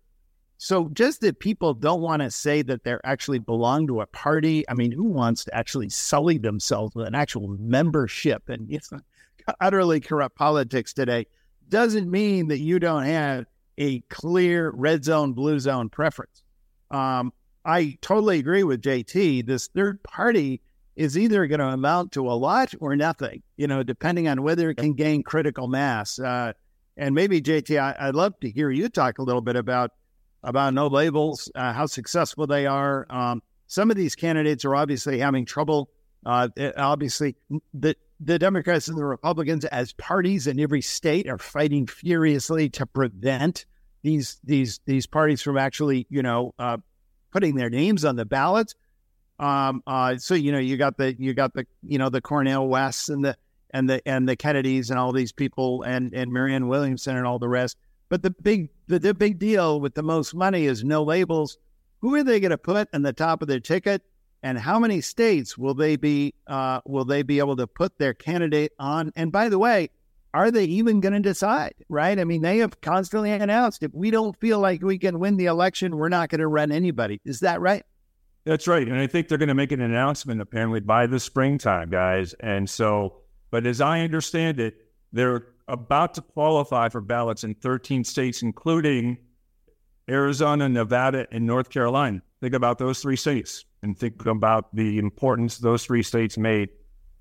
[0.59, 4.69] So just that people don't want to say that they actually belong to a party.
[4.69, 8.91] I mean, who wants to actually sully themselves with an actual membership and it's
[9.61, 11.27] utterly corrupt politics today
[11.69, 13.45] doesn't mean that you don't have
[13.79, 16.43] a clear red zone, blue zone preference.
[16.91, 17.33] Um,
[17.65, 19.47] I totally agree with JT.
[19.47, 20.61] This third party
[20.95, 24.71] is either going to amount to a lot or nothing, you know, depending on whether
[24.71, 26.19] it can gain critical mass.
[26.19, 26.53] Uh,
[26.97, 29.91] and maybe JT, I, would love to hear you talk a little bit about
[30.43, 33.05] about no labels, uh, how successful they are.
[33.11, 35.91] Um, some of these candidates are obviously having trouble.
[36.27, 37.37] Uh, obviously,
[37.73, 42.85] the the Democrats and the Republicans, as parties in every state, are fighting furiously to
[42.85, 43.65] prevent
[44.03, 46.79] these these these parties from actually, you know, uh,
[47.31, 48.75] putting their names on the ballots.
[49.39, 52.67] Um, uh, so you know, you got the you got the you know the Cornel
[52.67, 53.37] Wests and the
[53.71, 57.39] and the and the Kennedys and all these people and and Marianne Williamson and all
[57.39, 57.77] the rest.
[58.09, 61.59] But the big the, the big deal with the most money is no labels.
[62.01, 64.03] Who are they going to put on the top of their ticket?
[64.47, 68.15] And how many states will they be uh, will they be able to put their
[68.15, 69.11] candidate on?
[69.17, 69.91] And by the way,
[70.33, 71.75] are they even going to decide?
[71.89, 72.17] Right?
[72.17, 75.47] I mean, they have constantly announced if we don't feel like we can win the
[75.47, 77.21] election, we're not going to run anybody.
[77.25, 77.83] Is that right?
[78.45, 81.91] That's right, and I think they're going to make an announcement apparently by the springtime,
[81.91, 82.33] guys.
[82.39, 83.17] And so,
[83.51, 84.77] but as I understand it,
[85.13, 89.19] they're about to qualify for ballots in 13 states, including
[90.09, 92.23] Arizona, Nevada, and North Carolina.
[92.41, 96.69] Think about those three states and think about the importance those three states made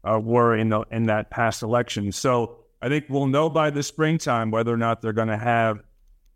[0.04, 2.12] uh, were in the in that past election.
[2.12, 5.82] So I think we'll know by the springtime whether or not they're going to have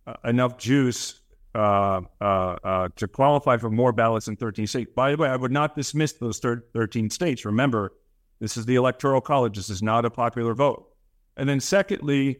[0.07, 1.19] uh, enough juice
[1.55, 4.91] uh, uh, uh, to qualify for more ballots in 13 states.
[4.95, 7.43] By the way, I would not dismiss those 13 states.
[7.45, 7.93] Remember,
[8.39, 9.57] this is the electoral college.
[9.57, 10.87] This is not a popular vote.
[11.37, 12.39] And then secondly,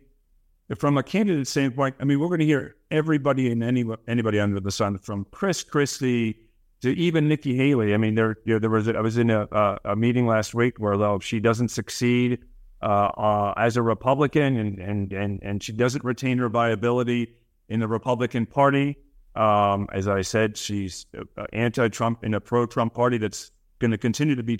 [0.78, 4.60] from a candidate standpoint, I mean, we're going to hear everybody and any, anybody under
[4.60, 6.48] the sun, from Chris Christie
[6.81, 7.93] to even Nikki Haley.
[7.93, 9.47] I mean, there you know, there was a, I was in a,
[9.83, 12.39] a, meeting last week where though she doesn't succeed
[12.81, 17.35] uh, uh, as a Republican and, and and and she doesn't retain her viability
[17.67, 18.97] in the Republican Party,
[19.35, 24.35] um, as I said, she's uh, anti-Trump in a pro-Trump party that's going to continue
[24.35, 24.59] to be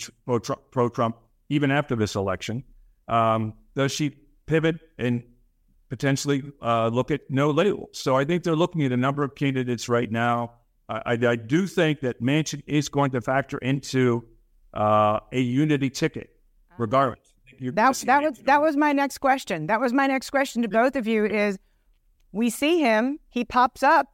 [0.72, 1.18] pro-Trump,
[1.50, 2.64] even after this election.
[3.08, 5.24] Um, does she pivot and
[5.90, 7.90] potentially uh, look at no labels?
[7.94, 10.54] So I think they're looking at a number of candidates right now.
[10.90, 14.26] I, I do think that Manchin is going to factor into
[14.74, 16.32] uh, a unity ticket,
[16.78, 17.34] regardless.
[17.62, 19.68] That, that was that was my next question.
[19.68, 21.26] That was my next question to both of you.
[21.26, 21.60] Is
[22.32, 24.08] we see him, he pops up.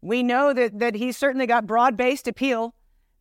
[0.00, 2.74] We know that that he's certainly got broad based appeal.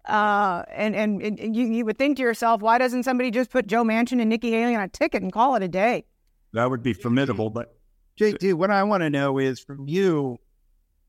[0.06, 3.67] Uh, and, and, and you, you would think to yourself, why doesn't somebody just put
[3.67, 6.06] Joe Manchin and Nikki Haley on a ticket and call it a day?
[6.54, 7.50] That would be formidable.
[7.50, 7.78] But
[8.17, 10.38] JT, what I want to know is from you,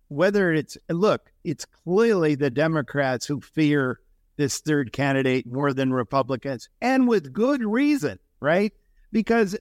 [0.09, 4.01] whether it's look, it's clearly the Democrats who fear
[4.37, 8.73] this third candidate more than Republicans, and with good reason, right?
[9.11, 9.57] Because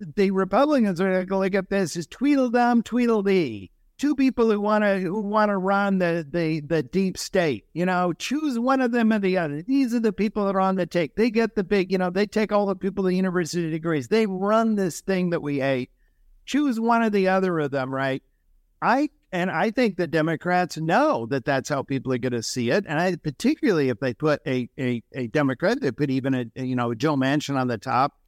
[0.00, 3.70] the Republicans are going to look at this as Tweedledum, Tweedledee.
[3.98, 7.64] Two people who want to who want to run the, the the deep state.
[7.72, 9.62] You know, choose one of them or the other.
[9.62, 11.16] These are the people that are on the take.
[11.16, 11.90] They get the big.
[11.90, 14.06] You know, they take all the people the university degrees.
[14.06, 15.90] They run this thing that we hate.
[16.46, 18.22] Choose one or the other of them, right?
[18.80, 22.70] I and I think the Democrats know that that's how people are going to see
[22.70, 22.84] it.
[22.88, 26.64] And I, particularly if they put a, a, a Democrat, they put even a, a,
[26.64, 28.18] you know Joe Manchin on the top,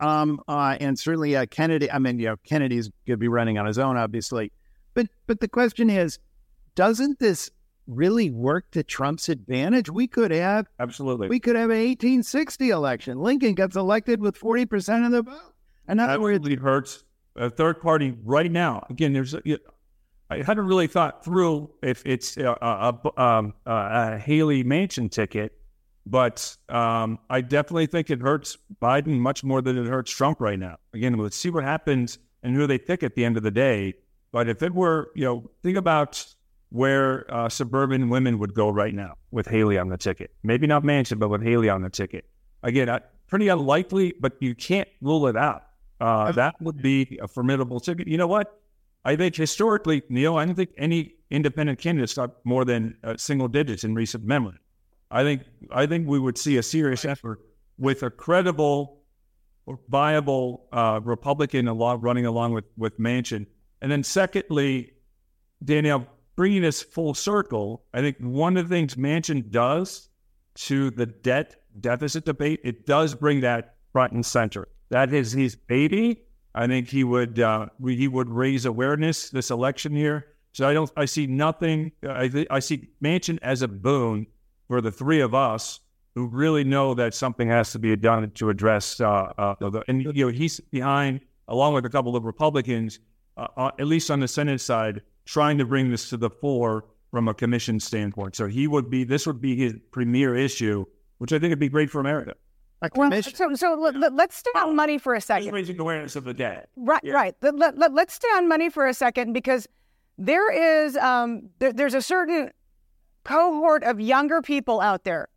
[0.00, 1.90] um, uh, and certainly uh, Kennedy.
[1.90, 4.52] I mean, you know, Kennedy's going to be running on his own, obviously.
[4.94, 6.18] But but the question is,
[6.74, 7.50] doesn't this
[7.86, 9.90] really work to Trump's advantage?
[9.90, 11.28] We could have absolutely.
[11.28, 13.20] We could have an 1860 election.
[13.20, 15.54] Lincoln gets elected with 40 percent of the vote.
[15.86, 17.04] And that absolutely hurts
[17.36, 18.86] a third party right now.
[18.90, 19.34] Again, there's
[20.32, 25.52] I hadn't really thought through if it's a, a, um, a Haley Manchin ticket,
[26.06, 30.58] but um, I definitely think it hurts Biden much more than it hurts Trump right
[30.58, 30.76] now.
[30.94, 33.94] Again, let's see what happens and who they pick at the end of the day.
[34.32, 36.24] But if it were, you know, think about
[36.70, 40.30] where uh, suburban women would go right now with Haley on the ticket.
[40.42, 42.24] Maybe not Manchin, but with Haley on the ticket.
[42.62, 45.64] Again, pretty unlikely, but you can't rule it out.
[46.00, 48.08] Uh, that would be a formidable ticket.
[48.08, 48.61] You know what?
[49.04, 53.48] I think historically, Neil, I don't think any independent candidates got more than uh, single
[53.48, 54.58] digits in recent memory.
[55.10, 57.40] I think I think we would see a serious effort
[57.78, 59.02] with a credible,
[59.66, 63.46] or viable uh, Republican along, running along with with Manchin,
[63.80, 64.92] and then secondly,
[65.64, 70.08] Danielle, bringing this full circle, I think one of the things Manchin does
[70.54, 74.68] to the debt deficit debate, it does bring that front and center.
[74.90, 76.22] That is his baby.
[76.54, 80.26] I think he would uh, he would raise awareness this election year.
[80.52, 81.92] So I don't I see nothing.
[82.08, 84.26] I th- I see Manchin as a boon
[84.68, 85.80] for the three of us
[86.14, 89.00] who really know that something has to be done to address.
[89.00, 92.98] Uh, uh, the, and you know he's behind along with a couple of Republicans,
[93.36, 96.84] uh, uh, at least on the Senate side, trying to bring this to the fore
[97.10, 98.36] from a commission standpoint.
[98.36, 100.84] So he would be this would be his premier issue,
[101.18, 102.34] which I think would be great for America.
[102.94, 105.52] Well, so so let, us stay on money for a second.
[105.52, 106.68] Raising awareness of the debt.
[106.76, 107.12] Right, yeah.
[107.12, 107.34] right.
[107.40, 109.68] Let, let, let, us stay on money for a second because
[110.18, 112.50] there is um, there, there's a certain
[113.24, 115.28] cohort of younger people out there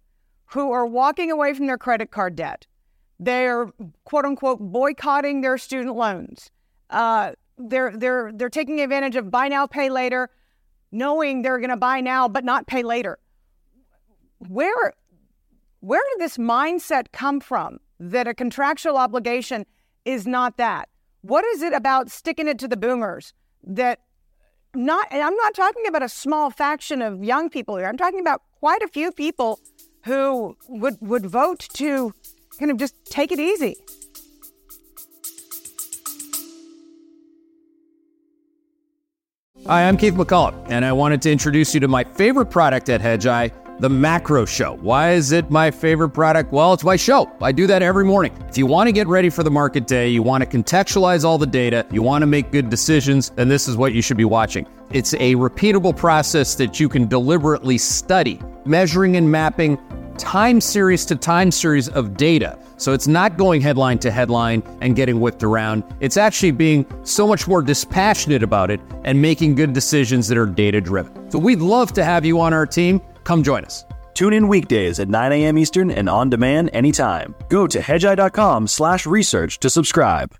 [0.48, 2.66] who are walking away from their credit card debt.
[3.20, 3.70] They're
[4.04, 6.50] quote unquote boycotting their student loans.
[6.90, 10.30] Uh, they're they're they're taking advantage of buy now pay later,
[10.92, 13.20] knowing they're going to buy now but not pay later.
[14.40, 14.94] Where
[15.86, 19.68] where did this mindset come from that a contractual obligation
[20.04, 20.90] is not that?
[21.22, 23.34] What is it about sticking it to the boomers
[23.64, 24.00] that
[24.74, 27.86] not and I'm not talking about a small faction of young people here.
[27.86, 29.60] I'm talking about quite a few people
[30.06, 32.14] who would would vote to
[32.60, 33.76] kind of just take it easy.
[39.68, 43.02] Hi, I'm Keith McCullough, and I wanted to introduce you to my favorite product at
[43.02, 44.78] Hedgeye the Macro Show.
[44.82, 46.52] Why is it my favorite product?
[46.52, 47.32] Well, it's my show.
[47.42, 48.32] I do that every morning.
[48.48, 51.38] If you want to get ready for the market day, you want to contextualize all
[51.38, 54.26] the data, you want to make good decisions, then this is what you should be
[54.26, 54.66] watching.
[54.92, 59.78] It's a repeatable process that you can deliberately study, measuring and mapping
[60.18, 62.58] time series to time series of data.
[62.78, 65.84] So it's not going headline to headline and getting whipped around.
[66.00, 70.46] It's actually being so much more dispassionate about it and making good decisions that are
[70.46, 71.30] data driven.
[71.30, 73.02] So we'd love to have you on our team.
[73.26, 73.84] Come join us.
[74.14, 75.58] Tune in weekdays at 9 a.m.
[75.58, 77.36] Eastern and on demand anytime.
[77.50, 80.34] Go to hedgeye.com slash research to subscribe.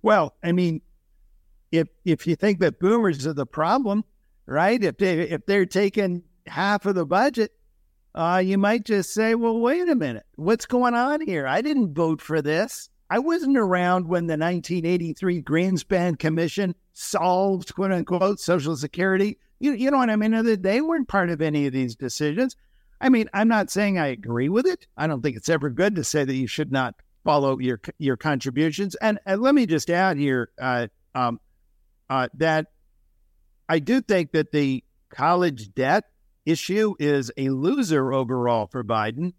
[0.00, 0.80] Well, I mean,
[1.72, 4.04] if if you think that boomers are the problem,
[4.46, 4.82] right?
[4.82, 7.52] If they if they're taking half of the budget,
[8.14, 11.46] uh, you might just say, "Well, wait a minute, what's going on here?
[11.46, 12.88] I didn't vote for this.
[13.08, 19.38] I wasn't around when the 1983 Greenspan Commission solved, quote unquote, Social Security.
[19.60, 20.60] You, you know what I mean?
[20.60, 22.56] They weren't part of any of these decisions.
[23.00, 24.86] I mean, I'm not saying I agree with it.
[24.96, 26.94] I don't think it's ever good to say that you should not
[27.24, 28.94] follow your your contributions.
[28.96, 31.40] And, and let me just add here uh, um,
[32.08, 32.66] uh, that
[33.68, 36.04] I do think that the college debt
[36.44, 39.32] issue is a loser overall for Biden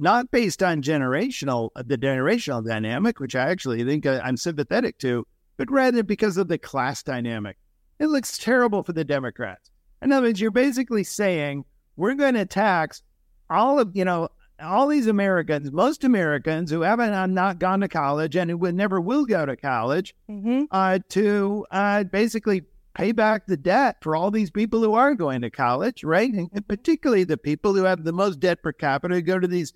[0.00, 5.26] not based on generational the generational dynamic, which I actually think uh, I'm sympathetic to,
[5.56, 7.56] but rather because of the class dynamic.
[7.98, 9.70] It looks terrible for the Democrats.
[10.00, 11.64] In other words, you're basically saying
[11.96, 13.02] we're going to tax
[13.50, 14.28] all of you know
[14.62, 19.24] all these Americans, most Americans who haven't not gone to college and who never will
[19.24, 20.64] go to college, mm-hmm.
[20.70, 22.62] uh, to uh, basically
[22.94, 26.32] pay back the debt for all these people who are going to college, right?
[26.32, 29.72] And particularly the people who have the most debt per capita who go to these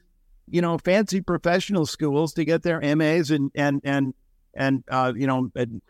[0.48, 4.14] you know, fancy professional schools to get their MAs and and and
[4.54, 5.82] and uh, you know, and,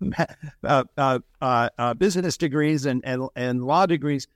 [0.64, 4.26] uh, uh, uh, uh, business degrees and, and and law degrees.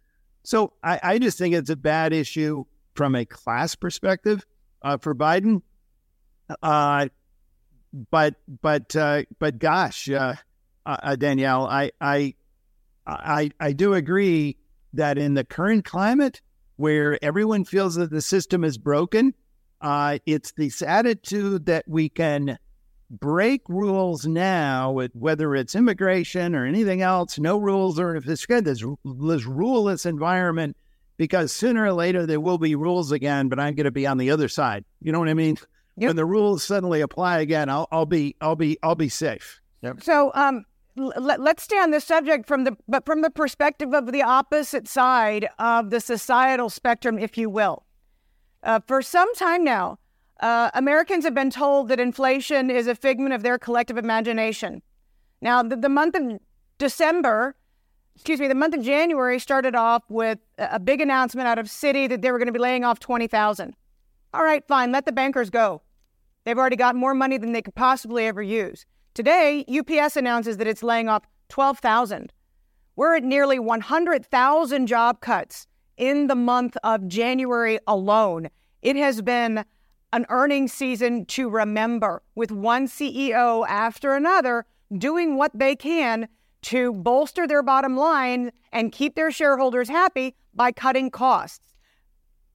[0.44, 2.64] So I, I just think it's a bad issue
[2.94, 4.46] from a class perspective
[4.82, 5.62] uh, for Biden.
[8.10, 8.94] But but
[9.38, 10.08] but gosh,
[11.18, 12.34] Danielle, I I
[13.06, 14.56] I I do agree
[14.92, 16.40] that in the current climate
[16.76, 19.34] where everyone feels that the system is broken
[19.80, 22.58] uh, it's this attitude that we can
[23.10, 28.64] break rules now, whether it's immigration or anything else, no rules, or if it's good,
[28.64, 30.76] this, this ruleless environment,
[31.16, 34.18] because sooner or later there will be rules again, but I'm going to be on
[34.18, 34.84] the other side.
[35.00, 35.56] You know what I mean?
[35.98, 36.08] Yep.
[36.08, 39.60] When the rules suddenly apply again, I'll, I'll be, I'll be, I'll be safe.
[39.82, 40.02] Yep.
[40.02, 40.64] So, um,
[40.96, 44.88] let, us stay on this subject from the but from the perspective of the opposite
[44.88, 47.85] side of the societal spectrum, if you will.
[48.62, 49.98] Uh, for some time now,
[50.40, 54.82] uh, Americans have been told that inflation is a figment of their collective imagination.
[55.40, 56.38] Now, the, the month of
[56.78, 57.56] December,
[58.14, 62.08] excuse me, the month of January started off with a big announcement out of Citi
[62.08, 63.74] that they were going to be laying off 20,000.
[64.34, 65.82] All right, fine, let the bankers go.
[66.44, 68.84] They've already got more money than they could possibly ever use.
[69.14, 72.32] Today, UPS announces that it's laying off 12,000.
[72.96, 75.66] We're at nearly 100,000 job cuts
[75.96, 78.48] in the month of January alone.
[78.82, 79.64] It has been
[80.12, 84.64] an earnings season to remember, with one CEO after another
[84.96, 86.28] doing what they can
[86.62, 91.74] to bolster their bottom line and keep their shareholders happy by cutting costs.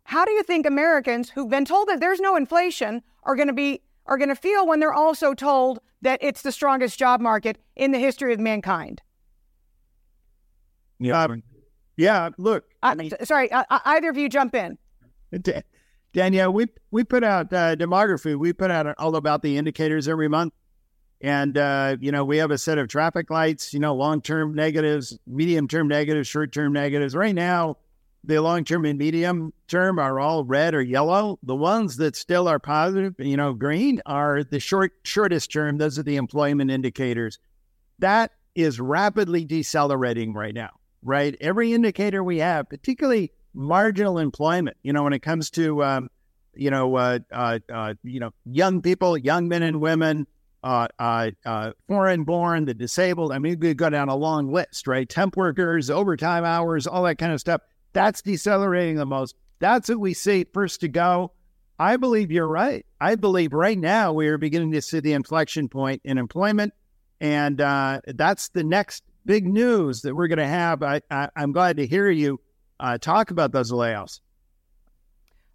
[0.03, 3.53] How do you think Americans who've been told that there's no inflation are going to
[3.53, 7.59] be are going to feel when they're also told that it's the strongest job market
[7.75, 9.01] in the history of mankind?
[10.99, 11.25] Yeah,
[12.01, 12.29] yeah.
[12.37, 14.77] Look, I mean, sorry, uh, either of you jump in.
[16.13, 18.37] Danielle, we we put out uh, demography.
[18.37, 20.53] We put out all about the indicators every month,
[21.21, 23.73] and uh, you know we have a set of traffic lights.
[23.73, 27.15] You know, long term negatives, medium term negatives, short term negatives.
[27.15, 27.77] Right now,
[28.23, 31.39] the long term and medium term are all red or yellow.
[31.43, 35.77] The ones that still are positive, you know, green are the short shortest term.
[35.77, 37.39] Those are the employment indicators.
[37.99, 40.71] That is rapidly decelerating right now.
[41.03, 44.77] Right, every indicator we have, particularly marginal employment.
[44.83, 46.09] You know, when it comes to um,
[46.53, 50.27] you know uh, uh, uh, you know young people, young men and women,
[50.63, 53.31] uh, uh, uh, foreign born, the disabled.
[53.31, 55.07] I mean, we go down a long list, right?
[55.07, 57.61] Temp workers, overtime hours, all that kind of stuff.
[57.93, 59.35] That's decelerating the most.
[59.59, 61.33] That's what we see first to go.
[61.79, 62.85] I believe you're right.
[62.99, 66.73] I believe right now we are beginning to see the inflection point in employment,
[67.19, 70.83] and uh, that's the next big news that we're going to have.
[70.83, 72.39] I, I, I'm glad to hear you
[72.79, 74.19] uh, talk about those layoffs.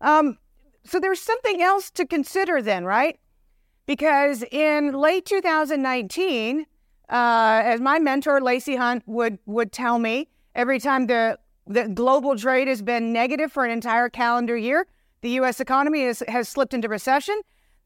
[0.00, 0.38] Um,
[0.84, 3.18] so there's something else to consider then, right?
[3.86, 6.66] Because in late 2019,
[7.08, 12.36] uh, as my mentor Lacey Hunt would would tell me, every time the the global
[12.36, 14.86] trade has been negative for an entire calendar year.
[15.22, 15.60] The U.S.
[15.60, 17.40] economy is, has slipped into recession.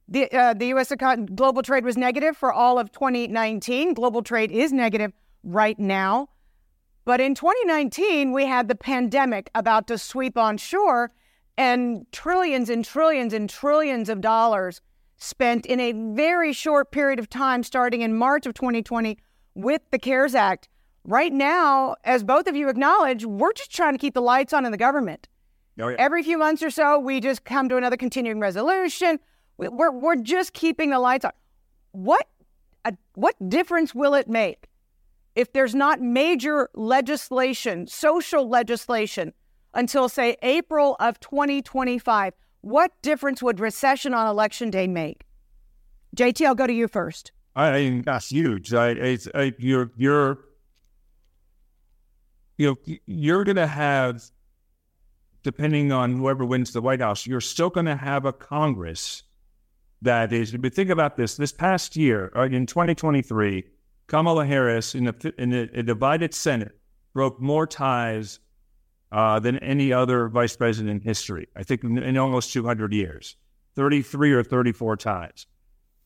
[0.09, 0.91] The, uh, the U.S.
[0.91, 3.95] Econ- global trade was negative for all of 2019.
[3.95, 5.13] Global trade is negative
[5.43, 6.29] right now.
[7.05, 11.11] But in 2019, we had the pandemic about to sweep on shore
[11.57, 14.81] and trillions and trillions and trillions of dollars
[15.17, 19.19] spent in a very short period of time, starting in March of 2020
[19.55, 20.69] with the CARES Act
[21.05, 24.65] right now, as both of you acknowledge, we're just trying to keep the lights on
[24.65, 25.29] in the government.
[25.79, 25.97] Oh, yeah.
[25.99, 29.19] Every few months or so, we just come to another continuing resolution.
[29.57, 31.33] We're, we're just keeping the lights on.
[31.93, 32.27] What,
[32.85, 34.70] uh, what difference will it make
[35.35, 39.33] if there's not major legislation, social legislation,
[39.75, 42.35] until, say, April of 2025?
[42.63, 45.25] What difference would recession on election day make?
[46.17, 47.33] JT, I'll go to you first.
[47.55, 48.75] I think that's huge.
[48.75, 50.39] I, I, you're, you're
[52.61, 54.23] you know, you're going to have,
[55.43, 59.23] depending on whoever wins the White House, you're still going to have a Congress
[60.03, 60.53] that is.
[60.53, 63.65] But think about this: this past year, uh, in 2023,
[64.11, 66.77] Kamala Harris, in a, in a, divided Senate,
[67.15, 68.41] broke more ties
[69.13, 71.47] uh, than any other vice president in history.
[71.55, 73.37] I think in, in almost 200 years,
[73.77, 75.47] 33 or 34 ties.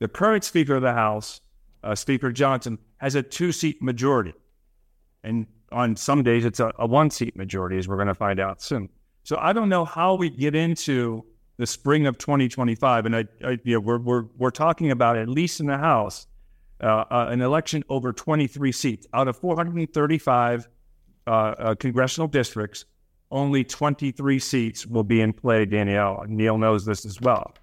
[0.00, 1.40] The current Speaker of the House,
[1.82, 4.34] uh, Speaker Johnson, has a two-seat majority,
[5.22, 8.38] and on some days it's a, a one seat majority, as we're going to find
[8.38, 8.90] out soon.
[9.22, 11.24] So I don't know how we get into
[11.56, 15.30] the spring of 2025, and I, I you know, we're, we're we're talking about at
[15.30, 16.26] least in the House
[16.84, 20.68] uh, uh, an election over 23 seats out of 435
[21.26, 22.84] uh, uh, congressional districts.
[23.30, 25.64] Only 23 seats will be in play.
[25.64, 27.54] Danielle Neil knows this as well.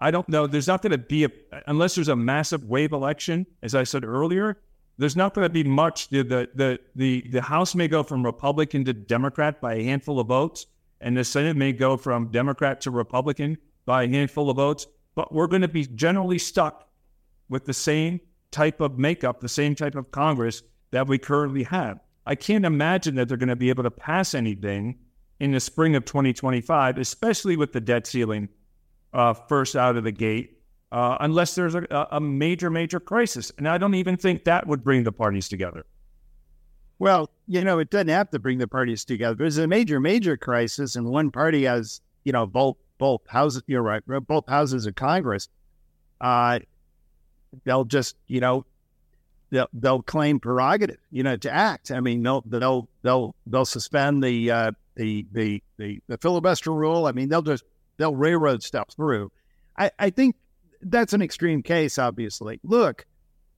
[0.00, 0.46] I don't know.
[0.46, 1.30] There's not going to be a
[1.66, 4.58] unless there's a massive wave election, as I said earlier
[4.98, 6.08] there's not going to be much.
[6.08, 10.26] The, the, the, the, House may go from Republican to Democrat by a handful of
[10.26, 10.66] votes,
[11.00, 13.56] and the Senate may go from Democrat to Republican
[13.86, 14.86] by a handful of votes.
[15.14, 16.88] But we're going to be generally stuck
[17.48, 18.20] with the same
[18.50, 22.00] type of makeup, the same type of Congress that we currently have.
[22.26, 24.98] I can't imagine that they're going to be able to pass anything
[25.40, 28.48] in the spring of 2025, especially with the debt ceiling
[29.12, 30.58] uh, first out of the gate
[30.90, 33.52] uh, unless there's a, a major, major crisis.
[33.58, 35.84] And I don't even think that would bring the parties together.
[36.98, 39.34] Well, you know, it doesn't have to bring the parties together.
[39.34, 43.62] There's a major, major crisis, and one party has, you know, both both houses.
[43.68, 45.48] You're right, both houses of Congress.
[46.20, 46.58] Uh,
[47.64, 48.64] they'll just, you know,
[49.50, 51.90] they'll they'll claim prerogative, you know, to act.
[51.90, 57.06] I mean, they'll they'll they'll they'll suspend the uh, the, the the the filibuster rule.
[57.06, 57.64] I mean, they'll just
[57.96, 59.30] they'll railroad stuff through.
[59.76, 60.36] I, I think
[60.82, 62.60] that's an extreme case, obviously.
[62.62, 63.06] Look,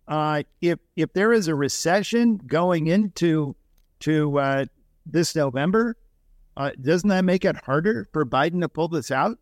[0.09, 3.57] uh, if if there is a recession going into
[4.01, 4.65] to uh,
[5.07, 5.97] this November,
[6.57, 9.39] uh, doesn't that make it harder for Biden to pull this out?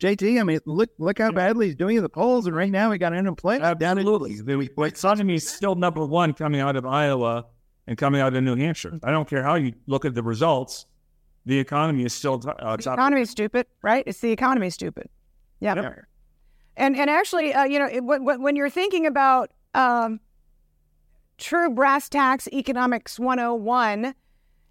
[0.00, 2.90] JT, I mean, look look how badly he's doing in the polls, and right now
[2.90, 3.98] we got unemployment down.
[3.98, 4.40] Absolutely.
[4.40, 7.46] The economy is still number one coming out of Iowa
[7.88, 9.00] and coming out of New Hampshire.
[9.02, 10.86] I don't care how you look at the results.
[11.46, 14.04] The economy is still uh, The economy is stupid, right?
[14.06, 15.08] It's the economy stupid.
[15.60, 15.74] Yeah.
[15.74, 16.04] Yep.
[16.76, 20.20] And and actually, uh, you know, it, when, when you're thinking about um,
[21.38, 24.14] true brass tacks economics 101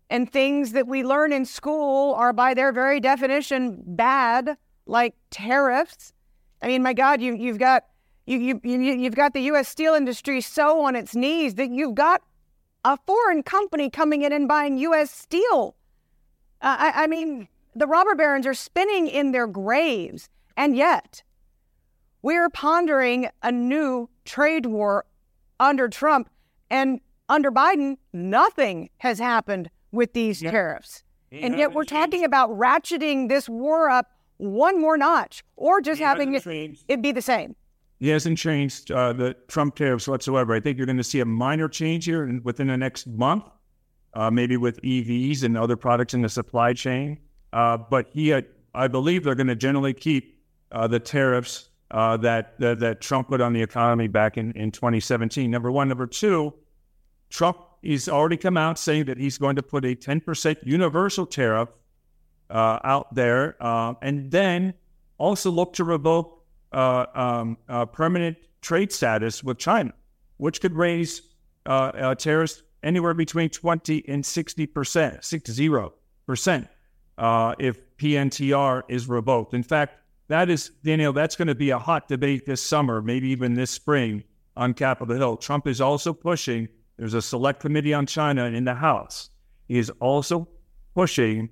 [0.09, 4.55] and things that we learn in school are by their very definition bad,
[4.87, 6.13] like tariffs.
[6.61, 7.85] I mean, my God, you you've got
[8.25, 9.67] you you, you you've got the U.S.
[9.67, 12.21] steel industry so on its knees that you've got
[12.83, 15.11] a foreign company coming in and buying U.S.
[15.11, 15.75] steel.
[16.61, 21.23] Uh, I, I mean, the robber barons are spinning in their graves, and yet
[22.21, 25.05] we're pondering a new trade war
[25.59, 26.29] under Trump,
[26.69, 31.03] and under Biden, nothing has happened with these tariffs.
[31.31, 36.33] and yet we're talking about ratcheting this war up one more notch, or just having
[36.33, 36.45] it,
[36.87, 37.55] it be the same.
[37.99, 40.53] He hasn't changed uh, the Trump tariffs whatsoever.
[40.53, 43.45] I think you're going to see a minor change here in, within the next month,
[44.13, 47.17] uh, maybe with EVs and other products in the supply chain.
[47.53, 50.39] Uh, but he, had, I believe, they're going to generally keep
[50.71, 54.71] uh, the tariffs uh, that, that that Trump put on the economy back in, in
[54.71, 55.49] 2017.
[55.49, 56.53] Number one, number two,
[57.29, 61.69] Trump he's already come out saying that he's going to put a 10% universal tariff
[62.49, 64.73] uh, out there, uh, and then
[65.17, 69.93] also look to revoke uh, um, uh, permanent trade status with China,
[70.37, 71.21] which could raise
[71.65, 75.93] uh, uh, tariffs anywhere between 20 and 60 percent, six zero
[76.25, 76.67] percent,
[77.17, 79.53] uh, if PNTR is revoked.
[79.53, 79.95] In fact,
[80.27, 81.13] that is Danielle.
[81.13, 84.23] That's going to be a hot debate this summer, maybe even this spring
[84.55, 85.37] on Capitol Hill.
[85.37, 86.67] Trump is also pushing.
[86.97, 89.29] There's a select committee on China in the House.
[89.67, 90.47] He is also
[90.95, 91.49] pushing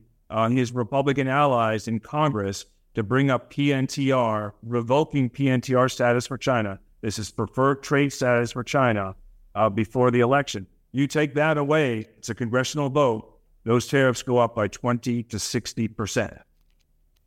[0.51, 6.79] his Republican allies in Congress to bring up PNTR, revoking PNTR status for China.
[7.01, 9.15] This is preferred trade status for China
[9.53, 10.67] uh, before the election.
[10.91, 13.39] You take that away, it's a congressional vote.
[13.63, 16.33] Those tariffs go up by 20 to 60 percent.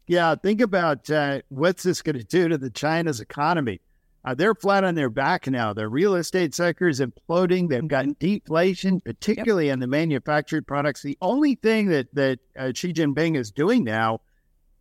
[0.07, 3.81] Yeah, think about uh, what's this going to do to the China's economy.
[4.25, 5.73] Uh, they're flat on their back now.
[5.73, 7.69] Their real estate sector is imploding.
[7.69, 11.03] They've got deflation, particularly in the manufactured products.
[11.03, 14.21] The only thing that that uh, Xi Jinping is doing now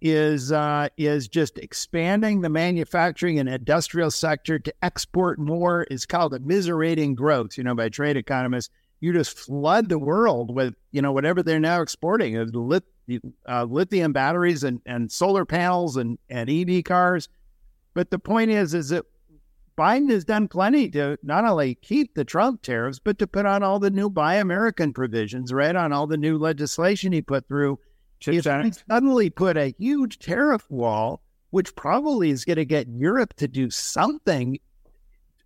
[0.02, 5.86] is uh, is just expanding the manufacturing and industrial sector to export more.
[5.90, 8.72] It's called immiserating growth, you know, by trade economists.
[9.00, 12.84] You just flood the world with you know whatever they're now exporting, lit,
[13.48, 17.30] uh, lithium batteries and, and solar panels and, and EV cars.
[17.94, 19.06] But the point is, is that
[19.78, 23.62] Biden has done plenty to not only keep the Trump tariffs, but to put on
[23.62, 25.76] all the new Buy American provisions, right?
[25.76, 27.80] On all the new legislation he put through.
[28.20, 28.44] He's
[28.90, 31.22] suddenly put a huge tariff wall,
[31.52, 34.60] which probably is going to get Europe to do something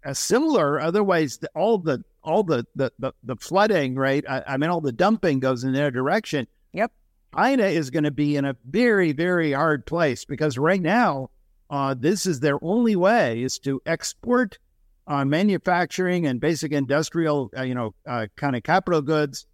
[0.06, 0.80] uh, similar.
[0.80, 4.24] Otherwise, all the all the the, the, the flooding, right?
[4.30, 6.48] I, I mean, all the dumping goes in their direction.
[6.72, 6.94] Yep.
[7.36, 11.30] China is going to be in a very, very hard place because right now,
[11.72, 14.60] uh, this is their only way is to export
[15.08, 19.48] uh, manufacturing and basic industrial, uh, you know, uh, kind of capital goods,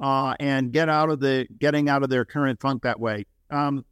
[0.00, 3.24] uh, and get out of the getting out of their current funk that way.
[3.50, 3.84] Um,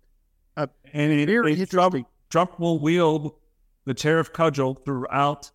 [0.56, 1.94] uh, And it, Very it- Trump.
[2.30, 3.34] Trump will wield
[3.86, 5.50] the tariff cudgel throughout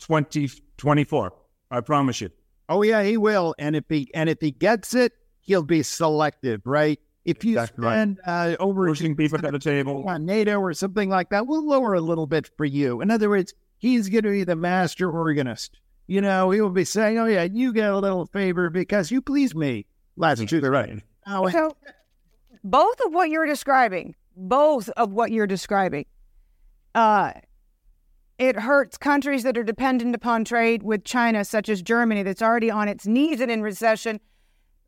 [0.00, 1.32] 2024.
[1.70, 2.30] I promise you.
[2.68, 6.60] oh yeah, he will, and if he and if he gets it, he'll be selective,
[6.64, 6.98] right?
[7.28, 7.92] If you Exactly right.
[7.94, 10.02] spend uh, over Pushing people to the table.
[10.08, 13.02] on NATO or something like that, we'll lower a little bit for you.
[13.02, 15.78] In other words, he's going to be the master organist.
[16.06, 19.20] You know, he will be saying, "Oh yeah, you get a little favor because you
[19.20, 19.84] please me."
[20.16, 21.02] Last Absolutely right.
[21.26, 21.76] Oh, So,
[22.64, 26.06] both of what you're describing, both of what you're describing,
[26.94, 27.32] uh,
[28.38, 32.70] it hurts countries that are dependent upon trade with China, such as Germany, that's already
[32.70, 34.18] on its knees and in recession.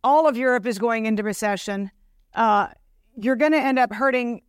[0.03, 1.91] All of Europe is going into recession.
[2.35, 2.69] Uh,
[3.17, 4.43] you're going to end up hurting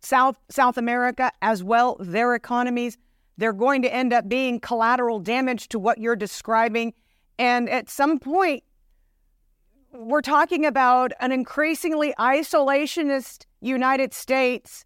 [0.00, 1.96] South South America as well.
[2.00, 2.96] Their economies,
[3.36, 6.94] they're going to end up being collateral damage to what you're describing.
[7.38, 8.62] And at some point,
[9.92, 14.84] we're talking about an increasingly isolationist United States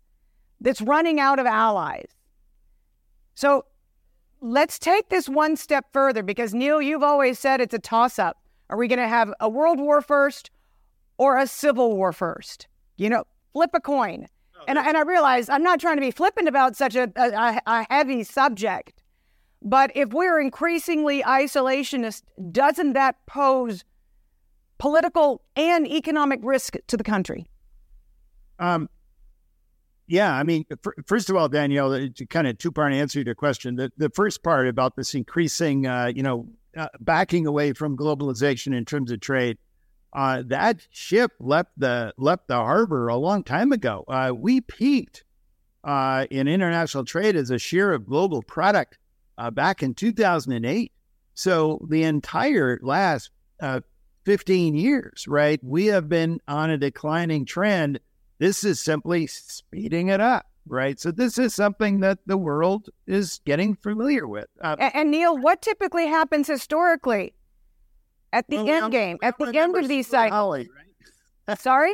[0.61, 2.09] that's running out of allies.
[3.35, 3.65] So
[4.41, 8.39] let's take this one step further because, Neil, you've always said it's a toss up.
[8.71, 10.51] Are we going to have a world war first
[11.23, 12.67] or a civil war first?
[12.97, 14.27] You know, flip a coin.
[14.67, 17.61] And, I- and I realize I'm not trying to be flippant about such a, a,
[17.67, 19.03] a heavy subject,
[19.61, 23.85] but if we're increasingly isolationist, doesn't that pose
[24.79, 27.47] political and economic risk to the country?
[28.59, 28.89] um,
[30.09, 30.65] Yeah, I mean,
[31.07, 33.77] first of all, Danielle, to kind of two part answer to your question.
[33.77, 38.75] The, the first part about this increasing, uh, you know, uh, backing away from globalization
[38.77, 39.59] in terms of trade,
[40.13, 44.05] uh, that ship left the left the harbor a long time ago.
[44.09, 45.25] Uh, we peaked
[45.85, 48.99] uh, in international trade as a share of global product
[49.39, 50.93] uh, back in 2008.
[51.35, 53.31] So the entire last
[54.25, 58.01] 15 years, right, we have been on a declining trend
[58.43, 60.99] this is simply speeding it up, right?
[60.99, 64.49] So this is something that the world is getting familiar with.
[64.61, 67.35] Uh, and, and, Neil, what typically happens historically
[68.33, 70.67] at the well, end game, at the end of these cycles?
[71.49, 71.59] Right?
[71.59, 71.93] Sorry.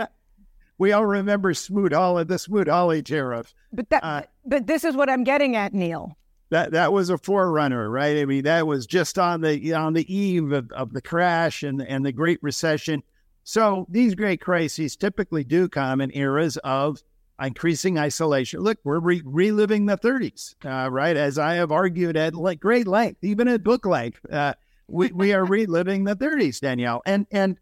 [0.78, 3.54] we all remember Smoot Hawley, the Smoot Hawley tariff.
[3.72, 6.16] But that, uh, but this is what I'm getting at, Neil.
[6.50, 8.18] That that was a forerunner, right?
[8.18, 11.82] I mean, that was just on the on the eve of, of the crash and
[11.82, 13.02] and the Great Recession.
[13.44, 17.02] So these great crises typically do come in eras of
[17.40, 18.60] increasing isolation.
[18.60, 21.16] Look, we're re- reliving the 30s, uh, right?
[21.16, 24.54] As I have argued at like great length, even at book length, uh,
[24.88, 27.02] we, we are reliving the 30s, Danielle.
[27.06, 27.56] And and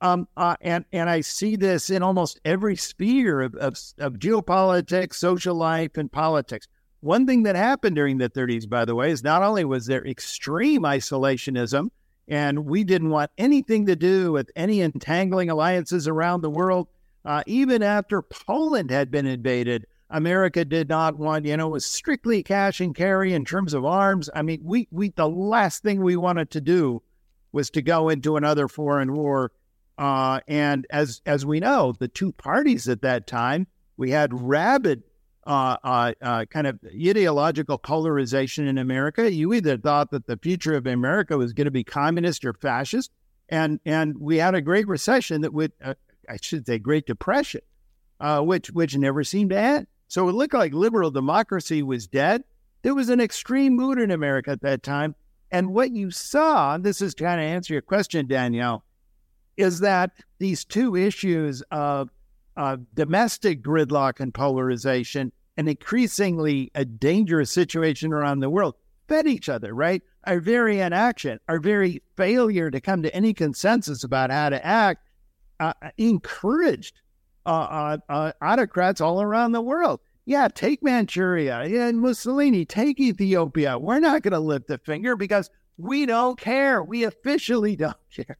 [0.00, 5.14] um uh, and and I see this in almost every sphere of, of of geopolitics,
[5.14, 6.66] social life, and politics.
[7.00, 10.06] One thing that happened during the 30s, by the way, is not only was there
[10.06, 11.90] extreme isolationism
[12.28, 16.88] and we didn't want anything to do with any entangling alliances around the world.
[17.24, 21.86] Uh, even after Poland had been invaded, America did not want, you know, it was
[21.86, 24.28] strictly cash and carry in terms of arms.
[24.34, 27.02] I mean, we, we the last thing we wanted to do
[27.50, 29.52] was to go into another foreign war.
[29.96, 35.02] Uh, and as as we know, the two parties at that time, we had rabid
[35.46, 39.32] uh, uh, uh, kind of ideological polarization in America.
[39.32, 43.10] You either thought that the future of America was going to be communist or fascist,
[43.48, 45.94] and and we had a great recession that would, uh,
[46.28, 47.62] I should say, Great Depression,
[48.20, 49.86] uh, which which never seemed to end.
[50.12, 52.44] So it looked like liberal democracy was dead.
[52.82, 55.14] There was an extreme mood in America at that time,
[55.50, 58.84] and what you saw, and this is to kind of answer your question, Danielle,
[59.56, 62.10] is that these two issues of
[62.58, 68.74] uh, domestic gridlock and polarization, and increasingly a dangerous situation around the world
[69.08, 70.02] fed each other, right?
[70.24, 75.08] Our very inaction, our very failure to come to any consensus about how to act
[75.58, 77.00] uh, encouraged
[77.46, 80.00] uh, uh, uh autocrats all around the world.
[80.24, 81.66] Yeah, take Manchuria.
[81.66, 83.78] Yeah, Mussolini, take Ethiopia.
[83.78, 86.82] We're not going to lift a finger because we don't care.
[86.82, 88.38] We officially don't care,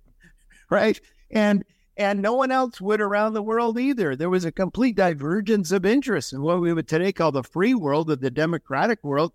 [0.70, 1.00] right?
[1.30, 1.64] And
[1.96, 4.16] and no one else would around the world either.
[4.16, 7.74] There was a complete divergence of interest in what we would today call the free
[7.74, 9.32] world or the democratic world.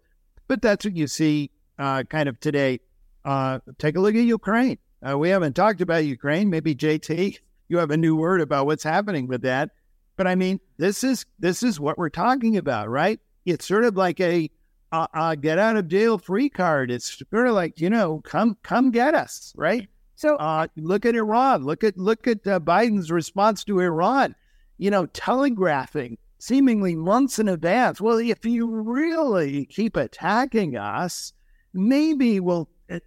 [0.47, 2.79] But that's what you see uh, kind of today.
[3.23, 4.79] Uh, take a look at Ukraine.
[5.07, 6.49] Uh, we haven't talked about Ukraine.
[6.49, 7.37] Maybe JT,
[7.69, 9.71] you have a new word about what's happening with that.
[10.15, 13.19] But I mean, this is this is what we're talking about, right?
[13.45, 14.49] It's sort of like a
[14.91, 16.91] get out of jail free card.
[16.91, 19.87] It's sort of like you know, come come get us, right?
[20.15, 21.63] So uh, look at Iran.
[21.63, 24.35] Look at look at uh, Biden's response to Iran.
[24.79, 28.01] You know, telegraphing seemingly months in advance.
[28.01, 31.33] Well, if you really keep attacking us,
[31.73, 32.99] maybe we'll uh,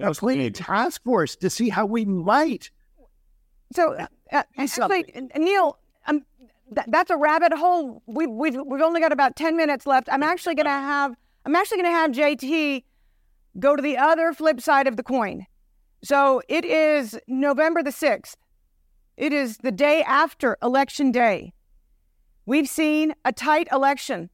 [0.00, 2.70] a task force to see how we might.
[3.72, 5.04] So, uh, uh actually,
[5.36, 6.24] Neil, um,
[6.74, 8.02] th- that's a rabbit hole.
[8.06, 10.08] We, we've we've only got about ten minutes left.
[10.10, 11.14] I'm actually going to have
[11.44, 12.84] I'm actually going to have JT
[13.58, 15.46] go to the other flip side of the coin
[16.02, 18.36] so it is November the 6th.
[19.16, 21.52] It is the day after Election Day.
[22.46, 24.30] We've seen a tight election.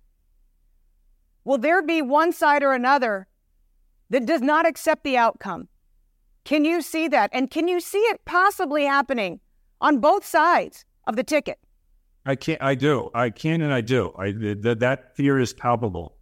[1.44, 3.26] Will there be one side or another
[4.10, 5.68] that does not accept the outcome?
[6.44, 7.30] Can you see that?
[7.32, 9.40] And can you see it possibly happening
[9.80, 11.58] on both sides of the ticket?
[12.26, 13.10] I can I do.
[13.14, 14.12] I can and I do.
[14.18, 16.16] I th- that fear is palpable,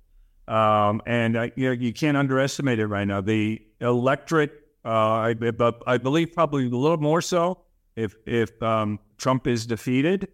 [0.49, 3.21] um, and I, you, know, you can't underestimate it right now.
[3.21, 4.53] The electorate
[4.85, 5.35] uh, I,
[5.87, 7.63] I believe probably a little more so
[7.97, 10.29] if if um, Trump is defeated,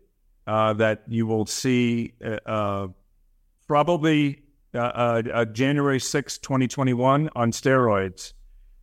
[0.46, 2.88] uh, that you will see uh, uh
[3.66, 4.42] probably
[4.74, 8.32] uh, uh, January 6, 2021 on steroids.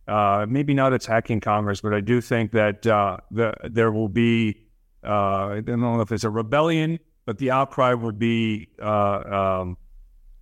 [0.08, 4.66] Maybe not attacking Congress, but I do think that the, there will be,
[5.04, 9.76] uh, I don't know if it's a rebellion, but the outcry would be um,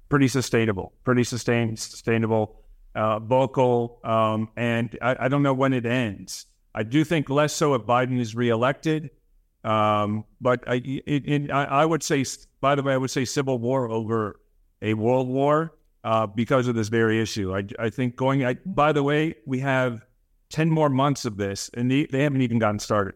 [0.08, 2.60] pretty sustainable, pretty sustain, sustainable
[2.94, 6.46] uh, vocal, um, and I, I, don't know when it ends.
[6.74, 9.10] I do think less so if Biden is reelected,
[9.64, 12.24] um, but I, it, it, I, would say,
[12.60, 14.40] by the way, I would say civil war over
[14.82, 15.74] a world war
[16.04, 17.56] uh, because of this very issue.
[17.56, 18.44] I, I think going.
[18.44, 20.04] I, by the way, we have
[20.50, 23.14] ten more months of this, and they, they haven't even gotten started.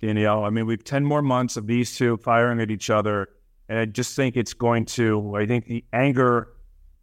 [0.00, 3.28] Danielle, I mean, we've ten more months of these two firing at each other
[3.68, 6.48] And I just think it's going to, I think the anger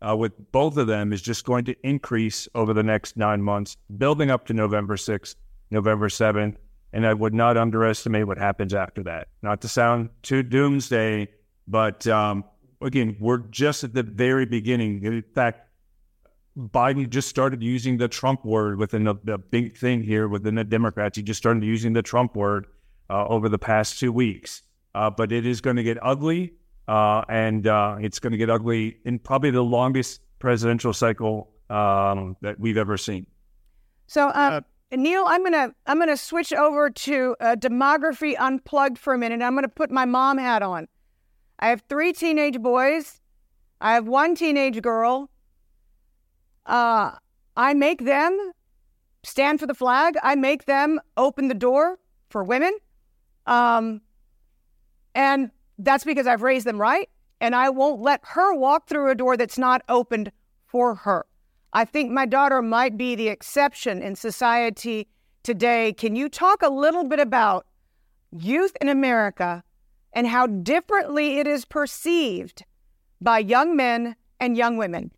[0.08, 3.76] uh, with both of them is just going to increase over the next nine months,
[3.98, 5.36] building up to November 6th,
[5.72, 6.58] November 7th.
[6.94, 9.30] And I would not underestimate what happens after that.
[9.42, 11.28] Not to sound too doomsday,
[11.68, 12.44] but um,
[12.82, 15.04] again, we're just at the very beginning.
[15.04, 15.68] In fact,
[16.58, 20.64] Biden just started using the Trump word within the, the big thing here within the
[20.64, 21.18] Democrats.
[21.18, 22.68] He just started using the Trump word
[23.10, 24.64] uh, over the past two weeks.
[24.96, 26.52] Uh, but it is going to get ugly,
[26.88, 32.36] uh, and uh, it's going to get ugly in probably the longest presidential cycle um,
[32.42, 33.28] that we've ever seen.
[34.08, 34.62] So, uh,
[34.92, 39.44] Neil, I'm gonna I'm gonna switch over to uh, demography unplugged for a minute.
[39.44, 40.88] I'm gonna put my mom hat on.
[41.60, 43.20] I have three teenage boys.
[43.82, 45.30] I have one teenage girl.
[46.66, 47.12] Uh,
[47.56, 48.52] I make them
[49.24, 50.16] stand for the flag.
[50.24, 52.00] I make them open the door
[52.30, 52.78] for women.
[53.46, 54.02] Um,
[55.16, 57.10] and that's because I've raised them right.
[57.42, 60.32] And I won't let her walk through a door that's not opened
[60.68, 61.26] for her.
[61.74, 65.08] I think my daughter might be the exception in society
[65.44, 65.94] today.
[65.94, 67.66] Can you talk a little bit about
[68.32, 69.64] youth in America
[70.14, 72.66] and how differently it is perceived
[73.22, 75.12] by young men and young women?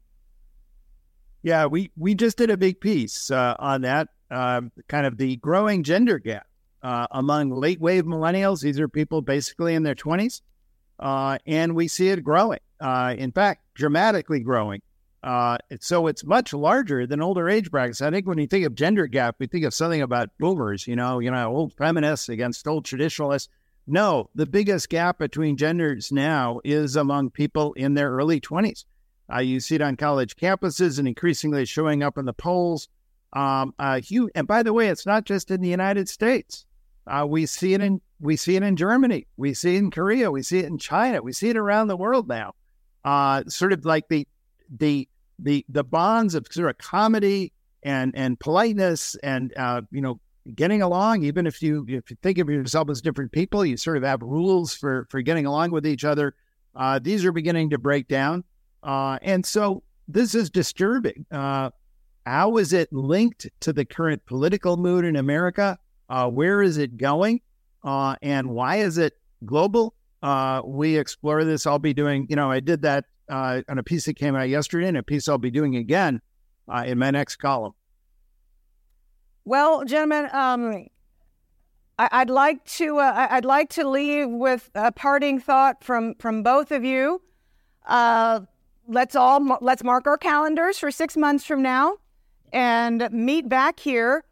[1.44, 5.38] Yeah, we, we just did a big piece uh, on that, uh, kind of the
[5.38, 6.48] growing gender gap
[6.84, 8.62] uh, among late wave millennials.
[8.62, 10.42] These are people basically in their 20s.
[11.00, 12.60] Uh, and we see it growing.
[12.80, 14.82] Uh, in fact, dramatically growing.
[15.24, 18.02] Uh, so it's much larger than older age brackets.
[18.02, 20.96] I think when you think of gender gap, we think of something about boomers, you
[20.96, 23.50] know, you know, old feminists against old traditionalists.
[23.88, 28.86] No, the biggest gap between genders now is among people in their early 20s.
[29.34, 32.90] Uh, you see it on college campuses and increasingly showing up in the polls.
[33.34, 36.66] Um, uh, huge, and by the way, it's not just in the United States.
[37.08, 40.30] Uh, we see it in we see it in Germany, we see it in Korea,
[40.30, 42.54] we see it in China, we see it around the world now.
[43.04, 44.28] Uh, sort of like the
[44.78, 45.08] the
[45.40, 47.52] the the bonds of sort of comedy
[47.84, 50.20] and and politeness and uh, you know
[50.56, 51.24] getting along.
[51.24, 54.22] Even if you if you think of yourself as different people, you sort of have
[54.22, 56.36] rules for for getting along with each other.
[56.76, 58.44] Uh, these are beginning to break down,
[58.84, 61.26] uh, and so this is disturbing.
[61.32, 61.70] Uh,
[62.26, 65.78] how is it linked to the current political mood in America?
[66.10, 67.42] Uh, where is it going?
[67.84, 69.14] Uh, and why is it
[69.46, 69.96] global?
[70.22, 71.66] Uh, we explore this.
[71.66, 74.50] I'll be doing, you know, I did that uh, on a piece that came out
[74.50, 76.22] yesterday and a piece I'll be doing again
[76.86, 77.74] in my next column.
[79.46, 80.88] Well, gentlemen, um,
[81.98, 86.44] I, would like to uh, I'd like to leave with a parting thought from from
[86.44, 87.22] both of you.
[87.88, 91.98] let's all let's mark our calendars for six months from now
[92.52, 94.24] and meet back here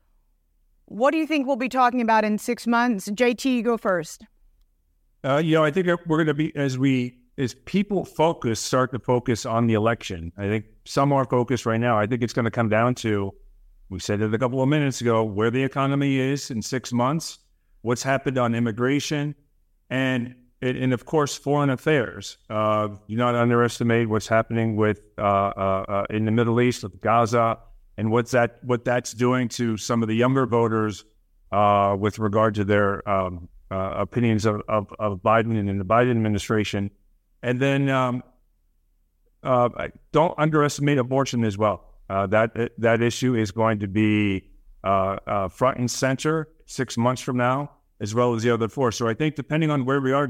[0.89, 3.07] what do you think we'll be talking about in six months?
[3.07, 4.26] JT, you go first.
[5.24, 8.91] Uh, you know, I think we're going to be as we as people focus start
[8.91, 10.32] to focus on the election.
[10.38, 11.97] I think some are focused right now.
[11.97, 13.34] I think it's going to come down to
[13.89, 17.39] we said it a couple of minutes ago where the economy is in six months,
[17.81, 19.35] what's happened on immigration,
[19.89, 22.37] and and of course foreign affairs.
[22.49, 27.01] Uh, do not underestimate what's happening with uh, uh, uh in the Middle East with
[27.01, 27.57] Gaza
[27.97, 31.05] and what's that what that's doing to some of the younger voters
[31.51, 36.11] uh, with regard to their um, uh, opinions of, of, of, Biden and the Biden
[36.11, 36.91] administration.
[37.41, 38.23] And then um,
[40.11, 41.88] don't underestimate abortion as well.
[42.10, 44.49] Uh, that that issue is going to be
[44.84, 48.91] uh, uh, front and center six months from now, as well as the other four.
[48.91, 50.28] So I think depending on where we are,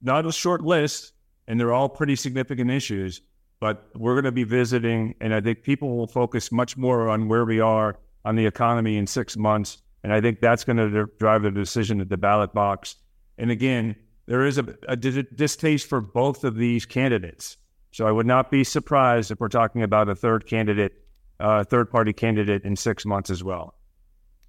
[0.00, 1.12] not a short list,
[1.46, 3.22] and they're all pretty significant issues
[3.62, 7.28] but we're going to be visiting, and I think people will focus much more on
[7.28, 9.78] where we are on the economy in six months.
[10.02, 12.96] And I think that's going to drive the decision at the ballot box.
[13.38, 13.94] And again,
[14.26, 17.56] there is a, a distaste for both of these candidates.
[17.92, 20.94] So I would not be surprised if we're talking about a third candidate,
[21.42, 23.74] uh, third party candidate in six months as well.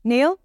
[0.04, 0.40] Neil?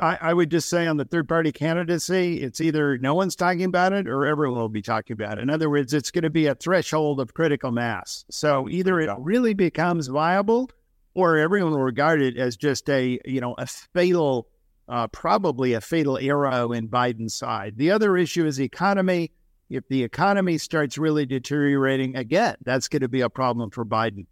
[0.00, 3.64] I, I, would just say on the third party candidacy, it's either no one's talking
[3.64, 5.42] about it or everyone will be talking about it.
[5.42, 8.24] In other words, it's going to be a threshold of critical mass.
[8.30, 10.70] So either it really becomes viable
[11.14, 14.48] or everyone will regard it as just a, you know, a fatal,
[14.88, 17.74] uh, probably a fatal arrow in Biden's side.
[17.76, 19.32] The other issue is economy.
[19.68, 24.26] If the economy starts really deteriorating again, that's going to be a problem for Biden.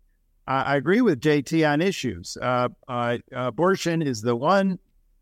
[0.49, 2.39] I agree with JT on issues.
[2.41, 4.79] Uh, uh, abortion is the one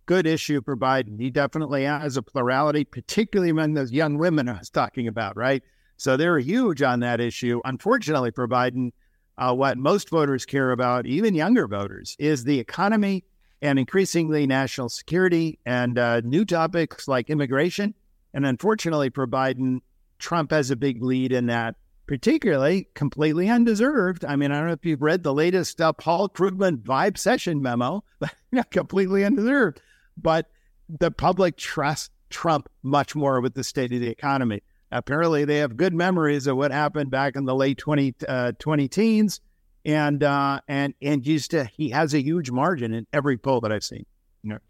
[0.06, 1.20] good issue for Biden.
[1.20, 5.64] He definitely has a plurality, particularly among those young women I was talking about, right?
[5.96, 7.60] So they're huge on that issue.
[7.64, 8.92] Unfortunately for Biden,
[9.36, 13.24] uh, what most voters care about, even younger voters, is the economy
[13.62, 17.94] and increasingly national security and uh, new topics like immigration.
[18.32, 19.80] And unfortunately for Biden,
[20.20, 21.74] Trump has a big lead in that,
[22.06, 24.24] particularly completely undeserved.
[24.24, 28.04] I mean, I don't know if you've read the latest uh, Paul Krugman vibecession memo,
[28.18, 28.34] but
[28.70, 29.80] completely undeserved.
[30.16, 30.50] But
[30.88, 34.62] the public trusts Trump much more with the state of the economy.
[34.90, 38.88] Apparently, they have good memories of what happened back in the late 20, uh, 20
[38.88, 39.40] teens.
[39.84, 43.72] And, uh, and, and just, uh, he has a huge margin in every poll that
[43.72, 44.04] I've seen.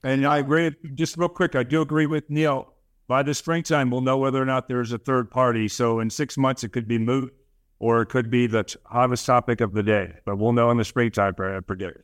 [0.03, 2.73] And I agree, just real quick, I do agree with Neil.
[3.09, 5.69] By the springtime, we'll know whether or not there's a third party.
[5.69, 7.33] So in six months, it could be moot
[7.79, 10.15] or it could be the hottest topic of the day.
[10.25, 12.03] But we'll know in the springtime, I predict.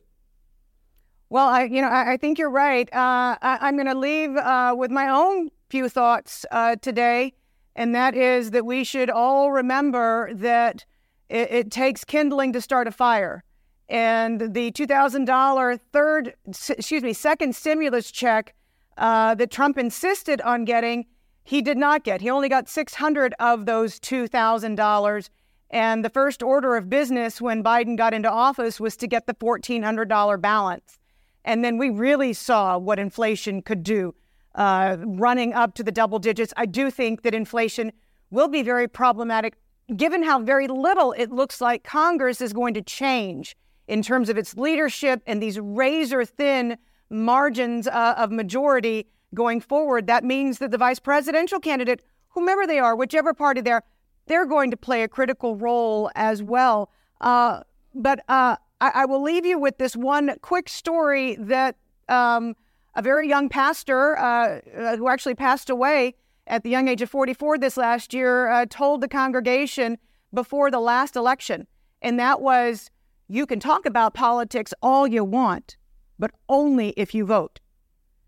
[1.29, 2.87] Well, I, you know, I, I think you're right.
[2.93, 7.33] Uh, I, am going to leave uh, with my own few thoughts uh, today,
[7.75, 10.85] and that is that we should all remember that
[11.29, 13.43] it, it takes kindling to start a fire,
[13.89, 18.53] and the two thousand dollar third, excuse me, second stimulus check
[18.97, 21.05] uh, that Trump insisted on getting,
[21.43, 22.21] he did not get.
[22.21, 25.29] He only got six hundred of those two thousand dollars.
[25.73, 29.33] And the first order of business when Biden got into office was to get the
[29.33, 30.99] $1,400 balance.
[31.45, 34.13] And then we really saw what inflation could do,
[34.53, 36.53] uh, running up to the double digits.
[36.57, 37.91] I do think that inflation
[38.29, 39.55] will be very problematic,
[39.95, 44.37] given how very little it looks like Congress is going to change in terms of
[44.37, 46.77] its leadership and these razor thin
[47.13, 50.07] margins uh, of majority going forward.
[50.07, 53.83] That means that the vice presidential candidate, whomever they are, whichever party they're,
[54.27, 56.89] they're going to play a critical role as well.
[57.21, 57.61] Uh,
[57.93, 61.75] but uh, I, I will leave you with this one quick story that
[62.09, 62.55] um,
[62.95, 66.15] a very young pastor uh, uh who actually passed away
[66.47, 69.97] at the young age of 44 this last year uh, told the congregation
[70.33, 71.67] before the last election.
[72.01, 72.89] And that was
[73.29, 75.77] you can talk about politics all you want,
[76.23, 77.59] but only if you vote.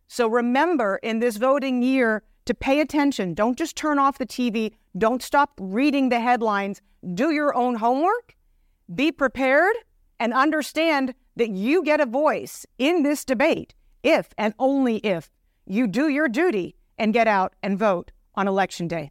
[0.09, 3.33] So remember in this voting year to pay attention.
[3.33, 4.73] Don't just turn off the TV.
[4.97, 6.81] Don't stop reading the headlines.
[7.13, 8.35] Do your own homework.
[8.93, 9.77] Be prepared
[10.19, 13.73] and understand that you get a voice in this debate
[14.03, 15.31] if and only if
[15.65, 19.09] you do your duty and get out and vote on election day.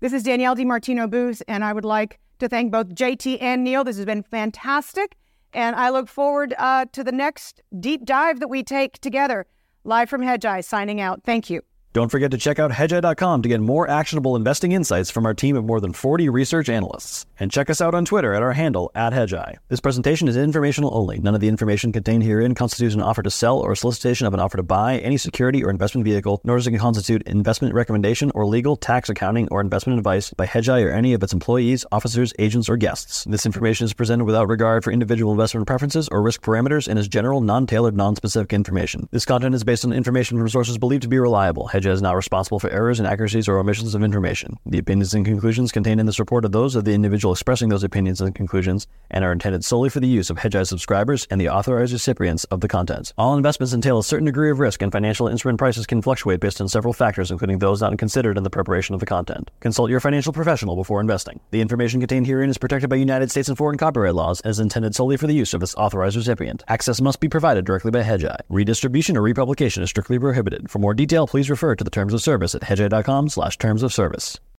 [0.00, 3.82] This is Danielle DiMartino Booth, and I would like to thank both JT and Neil.
[3.82, 5.16] This has been fantastic,
[5.52, 9.46] and I look forward uh, to the next deep dive that we take together.
[9.84, 11.22] Live from Hedgeye, signing out.
[11.24, 11.62] Thank you.
[11.94, 15.56] Don't forget to check out hedgeye.com to get more actionable investing insights from our team
[15.56, 17.24] of more than 40 research analysts.
[17.40, 19.56] And check us out on Twitter at our handle, at hedgeye.
[19.68, 21.18] This presentation is informational only.
[21.18, 24.40] None of the information contained herein constitutes an offer to sell or solicitation of an
[24.40, 28.44] offer to buy any security or investment vehicle, nor does it constitute investment recommendation or
[28.44, 32.68] legal, tax, accounting, or investment advice by Hedgeye or any of its employees, officers, agents,
[32.68, 33.24] or guests.
[33.24, 37.08] This information is presented without regard for individual investment preferences or risk parameters and is
[37.08, 39.08] general, non-tailored, non-specific information.
[39.10, 41.66] This content is based on information from sources believed to be reliable.
[41.78, 44.58] Hedgeye is not responsible for errors, inaccuracies, or omissions of information.
[44.66, 47.84] The opinions and conclusions contained in this report are those of the individual expressing those
[47.84, 51.48] opinions and conclusions and are intended solely for the use of Hedgeye subscribers and the
[51.48, 53.14] authorized recipients of the contents.
[53.16, 56.60] All investments entail a certain degree of risk, and financial instrument prices can fluctuate based
[56.60, 59.50] on several factors, including those not considered in the preparation of the content.
[59.60, 61.38] Consult your financial professional before investing.
[61.52, 64.58] The information contained herein is protected by United States and foreign copyright laws and is
[64.58, 66.64] intended solely for the use of its authorized recipient.
[66.66, 68.40] Access must be provided directly by Hedgeye.
[68.48, 70.68] Redistribution or republication is strictly prohibited.
[70.70, 73.92] For more detail, please refer to the terms of service at hedgeye.com slash terms of
[73.92, 74.40] service.